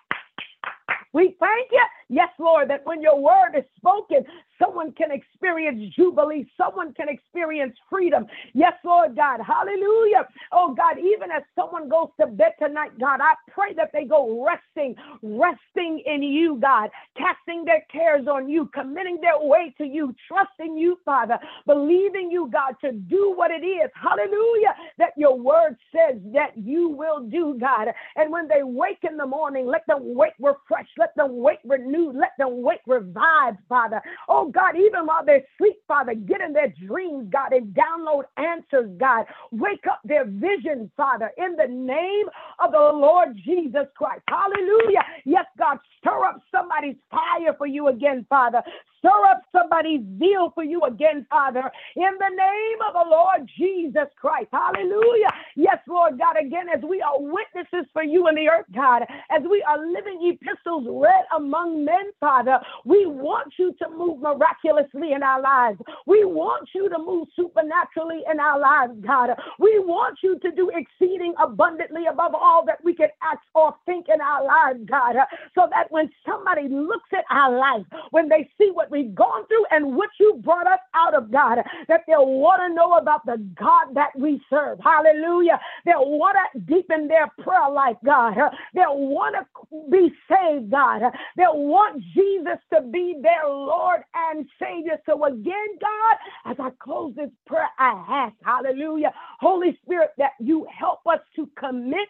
We 1.13 1.35
thank 1.39 1.71
you, 1.71 1.83
yes, 2.09 2.29
Lord, 2.37 2.69
that 2.69 2.85
when 2.85 3.01
your 3.01 3.19
word 3.19 3.57
is 3.57 3.63
spoken, 3.77 4.23
someone 4.61 4.91
can 4.93 5.11
experience 5.11 5.93
jubilee, 5.95 6.47
someone 6.57 6.93
can 6.93 7.09
experience 7.09 7.75
freedom. 7.89 8.25
Yes, 8.53 8.73
Lord 8.83 9.15
God, 9.15 9.39
hallelujah. 9.45 10.27
Oh 10.51 10.73
God, 10.75 10.97
even 10.99 11.31
as 11.31 11.43
someone 11.55 11.89
goes 11.89 12.09
to 12.19 12.27
bed 12.27 12.53
tonight, 12.59 12.91
God, 12.99 13.19
I 13.21 13.33
pray 13.51 13.73
that 13.75 13.91
they 13.93 14.05
go 14.05 14.45
resting, 14.45 14.95
resting 15.21 16.03
in 16.05 16.23
you, 16.23 16.59
God, 16.61 16.89
casting 17.17 17.65
their 17.65 17.83
cares 17.91 18.27
on 18.27 18.49
you, 18.49 18.69
committing 18.73 19.19
their 19.21 19.39
way 19.39 19.73
to 19.77 19.85
you, 19.85 20.15
trusting 20.27 20.77
you, 20.77 20.99
Father, 21.05 21.37
believing 21.65 22.31
you, 22.31 22.49
God, 22.51 22.75
to 22.81 22.91
do 22.93 23.33
what 23.35 23.51
it 23.51 23.65
is, 23.65 23.89
hallelujah, 23.95 24.75
that 24.97 25.11
your 25.17 25.37
word 25.37 25.77
says 25.91 26.21
that 26.33 26.51
you 26.57 26.89
will 26.89 27.21
do, 27.21 27.57
God. 27.59 27.89
And 28.15 28.31
when 28.31 28.47
they 28.47 28.63
wake 28.63 28.99
in 29.09 29.17
the 29.17 29.25
morning, 29.25 29.67
let 29.67 29.85
them 29.87 30.15
wake 30.15 30.33
refreshed, 30.39 30.91
let 30.97 31.15
them 31.15 31.37
wake 31.37 31.59
renewed, 31.65 32.15
let 32.15 32.31
them 32.37 32.61
wake 32.61 32.81
revived, 32.87 33.57
Father. 33.69 34.01
Oh 34.29 34.46
God, 34.51 34.75
even 34.75 35.05
while 35.05 35.25
they 35.25 35.43
sleep, 35.57 35.77
Father, 35.88 36.13
get 36.13 36.41
in 36.41 36.53
their 36.53 36.73
dreams, 36.88 37.29
God, 37.31 37.53
and 37.53 37.75
download 37.75 38.23
answers, 38.38 38.89
God. 38.97 39.25
Wake 39.51 39.86
up 39.89 40.01
their 40.03 40.25
vision, 40.25 40.91
Father, 40.97 41.31
in 41.38 41.55
the 41.55 41.67
name 41.67 42.25
of 42.60 42.71
the 42.71 42.77
Lord 42.79 43.38
Jesus 43.43 43.88
Christ. 43.95 44.23
Hallelujah. 44.27 45.03
Yes, 45.25 45.45
God, 45.57 45.77
stir 45.99 46.25
up 46.25 46.41
somebody's 46.51 46.97
fire 47.10 47.53
for 47.57 47.67
you 47.67 47.88
again, 47.88 48.25
Father. 48.29 48.62
Stir 48.99 49.25
up 49.29 49.41
somebody's 49.51 50.01
zeal 50.19 50.51
for 50.55 50.63
you 50.63 50.81
again, 50.83 51.25
Father, 51.29 51.71
in 51.95 52.12
the 52.19 52.29
name 52.36 52.79
of 52.88 52.93
the 52.93 53.10
Lord 53.10 53.49
Jesus 53.57 54.07
Christ. 54.19 54.49
Hallelujah. 54.51 55.31
Yes, 55.55 55.77
Lord 55.88 56.17
God, 56.19 56.36
again, 56.39 56.67
as 56.75 56.81
we 56.83 57.01
are 57.01 57.19
witnesses 57.19 57.89
for 57.93 58.03
you 58.03 58.27
in 58.27 58.36
the 58.36 58.49
earth, 58.49 58.65
God, 58.73 59.03
as 59.31 59.43
we 59.49 59.63
are 59.67 59.79
living 59.79 60.19
epistles 60.23 60.86
read 60.89 61.25
among 61.36 61.86
men, 61.86 62.12
Father, 62.19 62.60
we 62.86 63.05
want 63.05 63.53
you 63.57 63.73
to 63.81 63.89
move 63.89 64.21
miraculously 64.21 65.13
in 65.13 65.23
our 65.23 65.41
lives. 65.41 65.79
We 66.05 66.25
want 66.25 66.69
you 66.73 66.89
to 66.89 66.97
move 66.97 67.27
supernaturally 67.36 68.23
in 68.31 68.39
our 68.39 68.60
lives, 68.60 68.93
God. 69.05 69.29
We 69.60 69.79
want 69.79 70.19
you 70.23 70.39
to 70.39 70.51
do 70.51 70.71
exceeding 70.73 71.33
abundantly 71.41 72.05
above 72.10 72.33
all 72.36 72.65
that 72.65 72.83
we 72.83 72.95
can 72.95 73.10
ask 73.23 73.41
or 73.55 73.75
think 73.86 74.07
in 74.13 74.21
our 74.21 74.45
lives, 74.45 74.79
God, 74.89 75.15
so 75.55 75.67
that 75.71 75.91
when 75.91 76.10
somebody 76.27 76.67
looks 76.69 77.10
at 77.13 77.25
our 77.31 77.57
life, 77.57 77.86
when 78.12 78.29
they 78.29 78.49
see 78.57 78.71
what 78.73 78.87
we've 78.89 79.13
gone 79.15 79.45
through 79.47 79.65
and 79.71 79.95
what 79.95 80.10
you 80.19 80.39
brought 80.43 80.67
us 80.67 80.80
out 80.93 81.13
of, 81.13 81.32
God, 81.32 81.60
that 81.88 82.02
they'll 82.08 82.26
want 82.26 82.62
to 82.62 82.73
know 82.73 82.97
about 82.97 83.26
the 83.26 83.38
God 83.60 83.93
that 83.93 84.12
we 84.17 84.41
serve. 84.50 84.80
Hallelujah. 84.84 85.60
They'll 85.86 86.10
want 86.10 86.38
to 86.54 86.60
deepen 86.62 87.08
their 87.08 87.28
prayer 87.41 87.69
life, 87.69 87.97
God. 88.06 88.36
They'll 88.73 88.97
want 88.97 89.36
to 89.36 89.45
be 89.89 90.12
saved, 90.30 90.71
God. 90.71 91.02
They'll 91.36 91.58
want 91.58 92.04
Jesus 92.13 92.60
to 92.73 92.82
be 92.82 93.15
their 93.21 93.47
Lord 93.47 94.02
and 94.15 94.45
Savior. 94.60 95.00
So 95.06 95.26
again, 95.26 95.67
God, 95.80 96.52
as 96.52 96.58
I 96.60 96.69
close 96.80 97.13
this 97.15 97.30
prayer, 97.45 97.69
I 97.80 98.06
ask, 98.28 98.36
hallelujah, 98.43 99.13
Holy 99.39 99.78
Spirit, 99.84 100.12
that 100.17 100.32
you 100.39 100.67
help 100.78 101.00
us 101.08 101.19
to 101.36 101.50
commit 101.58 102.10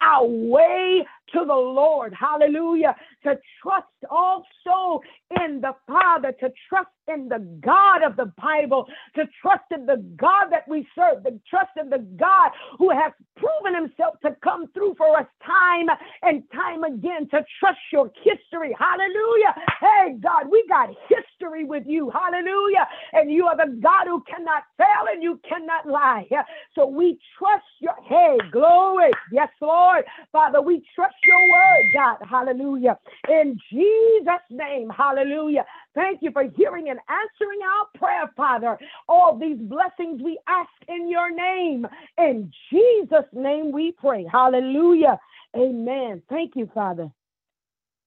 our 0.00 0.26
way 0.26 1.06
to 1.32 1.44
the 1.44 1.54
Lord. 1.54 2.14
Hallelujah. 2.18 2.94
To 3.24 3.38
trust 3.62 3.86
also 4.10 5.00
in 5.44 5.60
the 5.60 5.74
Father, 5.86 6.32
to 6.32 6.52
trust 6.68 6.88
in 7.06 7.28
the 7.28 7.38
God 7.60 8.02
of 8.02 8.16
the 8.16 8.32
Bible, 8.40 8.86
to 9.16 9.24
trust 9.42 9.64
in 9.74 9.86
the 9.86 10.04
God 10.16 10.46
that 10.50 10.66
we 10.68 10.86
serve, 10.94 11.24
to 11.24 11.38
trust 11.48 11.70
in 11.80 11.90
the 11.90 12.04
God 12.16 12.50
who 12.78 12.90
has 12.90 13.12
proven 13.36 13.74
himself 13.74 14.14
to 14.24 14.36
come 14.42 14.66
through 14.72 14.94
for 14.96 15.18
us 15.18 15.26
time 15.44 15.88
and 16.22 16.42
time 16.52 16.84
again, 16.84 17.28
to 17.30 17.44
trust 17.60 17.78
your 17.92 18.10
history. 18.22 18.74
Hallelujah. 18.78 19.54
Hey, 19.80 20.16
God, 20.20 20.50
we 20.50 20.64
got 20.68 20.88
history 21.08 21.27
with 21.40 21.84
you. 21.86 22.10
Hallelujah. 22.10 22.86
And 23.12 23.30
you 23.30 23.46
are 23.46 23.56
the 23.56 23.72
God 23.80 24.06
who 24.06 24.22
cannot 24.22 24.64
fail 24.76 25.06
and 25.12 25.22
you 25.22 25.40
cannot 25.48 25.86
lie. 25.86 26.26
So 26.74 26.86
we 26.86 27.18
trust 27.38 27.64
your, 27.80 27.94
hey, 28.04 28.38
glory. 28.50 29.10
Yes, 29.32 29.48
Lord. 29.60 30.04
Father, 30.32 30.60
we 30.60 30.82
trust 30.94 31.14
your 31.24 31.40
word, 31.50 31.84
God. 31.94 32.16
Hallelujah. 32.28 32.98
In 33.28 33.58
Jesus' 33.70 34.46
name, 34.50 34.90
hallelujah. 34.90 35.64
Thank 35.94 36.22
you 36.22 36.30
for 36.32 36.44
hearing 36.56 36.90
and 36.90 36.98
answering 37.08 37.60
our 37.62 37.98
prayer, 37.98 38.30
Father. 38.36 38.78
All 39.08 39.38
these 39.38 39.58
blessings 39.58 40.20
we 40.22 40.38
ask 40.48 40.70
in 40.88 41.08
your 41.08 41.34
name. 41.34 41.86
In 42.18 42.52
Jesus' 42.70 43.28
name 43.32 43.72
we 43.72 43.92
pray. 43.92 44.26
Hallelujah. 44.30 45.18
Amen. 45.56 46.22
Thank 46.28 46.56
you, 46.56 46.70
Father. 46.74 47.10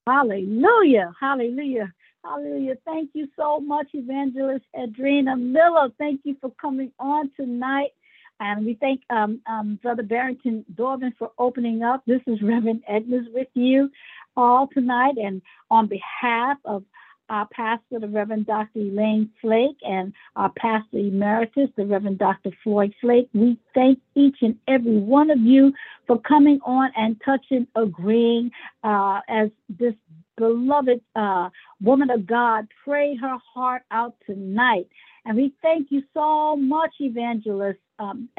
Hallelujah. 0.08 1.13
Hallelujah. 1.20 1.94
Hallelujah. 2.24 2.76
Thank 2.86 3.12
you 3.14 3.28
so 3.36 3.60
much, 3.60 3.88
Evangelist 3.94 4.66
Ed'Drena 4.76 5.40
Miller. 5.40 5.90
Thank 5.98 6.22
you 6.24 6.36
for 6.40 6.52
coming 6.62 6.92
on 7.00 7.32
tonight. 7.36 7.92
And 8.40 8.66
we 8.66 8.76
thank 8.76 9.02
um, 9.10 9.40
um, 9.48 9.80
Brother 9.82 10.04
Barrington 10.04 10.66
Daubon 10.76 11.14
for 11.18 11.32
opening 11.38 11.84
up. 11.84 12.04
This 12.06 12.22
is 12.28 12.42
Reverend 12.42 12.84
Edmonds 12.88 13.30
with 13.34 13.48
you 13.54 13.90
all 14.36 14.68
tonight. 14.68 15.16
And 15.18 15.42
on 15.70 15.88
behalf 15.88 16.58
of 16.66 16.84
our 17.30 17.48
pastor, 17.48 18.00
the 18.00 18.08
Reverend 18.08 18.46
Dr. 18.46 18.80
Elaine 18.80 19.30
Flake, 19.42 19.78
and 19.84 20.14
our 20.36 20.52
pastor 20.58 20.98
emeritus, 20.98 21.70
the 21.78 21.86
Reverend 21.86 22.18
Dr. 22.18 22.52
Floyd 22.64 22.94
Flake, 23.00 23.30
we 23.34 23.58
thank 23.74 24.00
each 24.16 24.38
and 24.42 24.58
every 24.68 24.98
one 24.98 25.32
of 25.32 25.40
you 25.40 25.74
for 26.08 26.20
coming 26.20 26.60
on 26.66 26.92
and 26.98 27.20
touching, 27.24 27.68
agreeing 27.76 28.52
uh, 28.84 29.22
as 29.30 29.50
this 29.70 29.94
beloved 30.38 31.02
uh, 31.15 31.50
woman 31.82 32.10
of 32.10 32.26
God 32.26 32.67
prayed 32.84 33.20
her 33.20 33.38
heart 33.54 33.84
out 33.91 34.15
tonight. 34.26 34.88
And 35.26 35.38
we 35.38 35.54
thank 35.62 35.91
you 35.91 36.02
so 36.13 36.56
much, 36.56 36.94
Evangelist 37.00 37.80
um, 38.00 38.30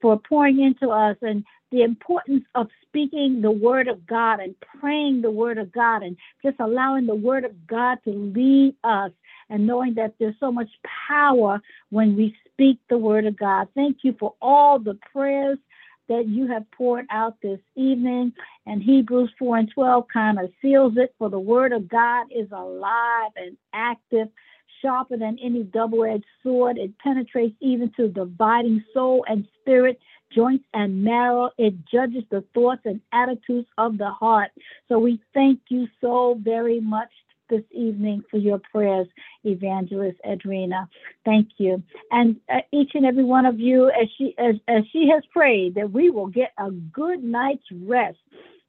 for 0.00 0.18
pouring 0.18 0.60
into 0.60 0.88
us 0.88 1.16
and 1.22 1.44
the 1.72 1.82
importance 1.82 2.44
of 2.54 2.68
speaking 2.86 3.40
the 3.42 3.50
word 3.50 3.88
of 3.88 4.06
God 4.06 4.40
and 4.40 4.54
praying 4.80 5.22
the 5.22 5.30
word 5.30 5.58
of 5.58 5.72
God 5.72 6.02
and 6.02 6.16
just 6.42 6.56
allowing 6.60 7.06
the 7.06 7.14
word 7.14 7.44
of 7.44 7.66
God 7.66 7.98
to 8.04 8.10
lead 8.10 8.74
us 8.84 9.12
and 9.48 9.66
knowing 9.66 9.94
that 9.94 10.14
there's 10.18 10.34
so 10.40 10.52
much 10.52 10.68
power 11.08 11.60
when 11.90 12.16
we 12.16 12.34
speak 12.46 12.78
the 12.88 12.98
word 12.98 13.26
of 13.26 13.36
God. 13.36 13.68
Thank 13.74 13.98
you 14.02 14.14
for 14.18 14.34
all 14.40 14.78
the 14.78 14.98
prayers 15.12 15.58
that 16.10 16.26
you 16.26 16.48
have 16.48 16.68
poured 16.72 17.06
out 17.10 17.36
this 17.40 17.60
evening. 17.76 18.32
And 18.66 18.82
Hebrews 18.82 19.30
4 19.38 19.58
and 19.58 19.70
12 19.72 20.04
kind 20.12 20.38
of 20.38 20.50
seals 20.60 20.94
it 20.96 21.14
for 21.18 21.30
the 21.30 21.38
word 21.38 21.72
of 21.72 21.88
God 21.88 22.26
is 22.30 22.48
alive 22.50 23.30
and 23.36 23.56
active 23.72 24.28
sharper 24.82 25.16
than 25.16 25.38
any 25.42 25.62
double 25.62 26.04
edged 26.04 26.24
sword. 26.42 26.78
It 26.78 26.98
penetrates 26.98 27.54
even 27.60 27.92
to 27.96 28.08
dividing 28.08 28.82
soul 28.92 29.24
and 29.28 29.46
spirit, 29.60 30.00
joints 30.34 30.64
and 30.74 31.04
marrow. 31.04 31.50
It 31.58 31.74
judges 31.86 32.24
the 32.30 32.44
thoughts 32.54 32.82
and 32.84 33.00
attitudes 33.12 33.68
of 33.78 33.96
the 33.96 34.10
heart. 34.10 34.50
So 34.88 34.98
we 34.98 35.20
thank 35.32 35.60
you 35.68 35.86
so 36.00 36.38
very 36.42 36.80
much 36.80 37.10
this 37.50 37.64
evening 37.70 38.22
for 38.30 38.38
your 38.38 38.60
prayers, 38.72 39.08
Evangelist 39.44 40.18
Ed'Drena. 40.24 40.88
Thank 41.24 41.48
you. 41.58 41.82
And 42.10 42.36
uh, 42.48 42.60
each 42.72 42.92
and 42.94 43.04
every 43.04 43.24
one 43.24 43.44
of 43.44 43.60
you, 43.60 43.90
as 43.90 44.08
she 44.16 44.34
as, 44.38 44.54
as 44.68 44.84
she 44.92 45.10
has 45.12 45.22
prayed, 45.32 45.74
that 45.74 45.92
we 45.92 46.10
will 46.10 46.28
get 46.28 46.52
a 46.58 46.70
good 46.70 47.22
night's 47.22 47.66
rest 47.82 48.18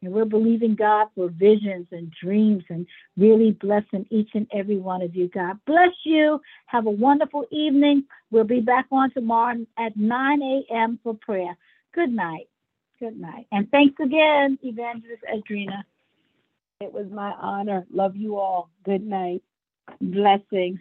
and 0.02 0.12
we're 0.12 0.26
believing 0.26 0.76
God 0.76 1.08
for 1.16 1.30
visions 1.30 1.88
and 1.92 2.12
dreams 2.22 2.64
and 2.70 2.88
really 3.18 3.52
blessing 3.52 4.06
each 4.10 4.30
and 4.34 4.48
every 4.52 4.78
one 4.78 5.02
of 5.02 5.16
you. 5.16 5.30
God 5.30 5.60
bless 5.66 5.94
you. 6.04 6.42
Have 6.66 6.88
a 6.88 6.92
wonderful 6.92 7.46
evening. 7.52 8.06
We'll 8.32 8.44
be 8.44 8.62
back 8.62 8.88
on 8.92 9.12
tomorrow 9.12 9.66
at 9.78 9.96
9 9.96 10.42
a.m. 10.42 11.00
for 11.04 11.14
prayer. 11.14 11.56
Good 11.94 12.12
night. 12.12 12.48
Good 13.00 13.20
night. 13.20 13.48
And 13.52 13.70
thanks 13.72 14.00
again, 14.00 14.58
Evangelist 14.64 15.24
Ed'Drena. 15.32 15.84
It 16.82 16.92
was 16.92 17.08
my 17.12 17.32
honor. 17.40 17.86
Love 17.92 18.16
you 18.16 18.38
all. 18.38 18.72
Good 18.84 19.04
night. 19.06 19.44
Blessings. 20.02 20.80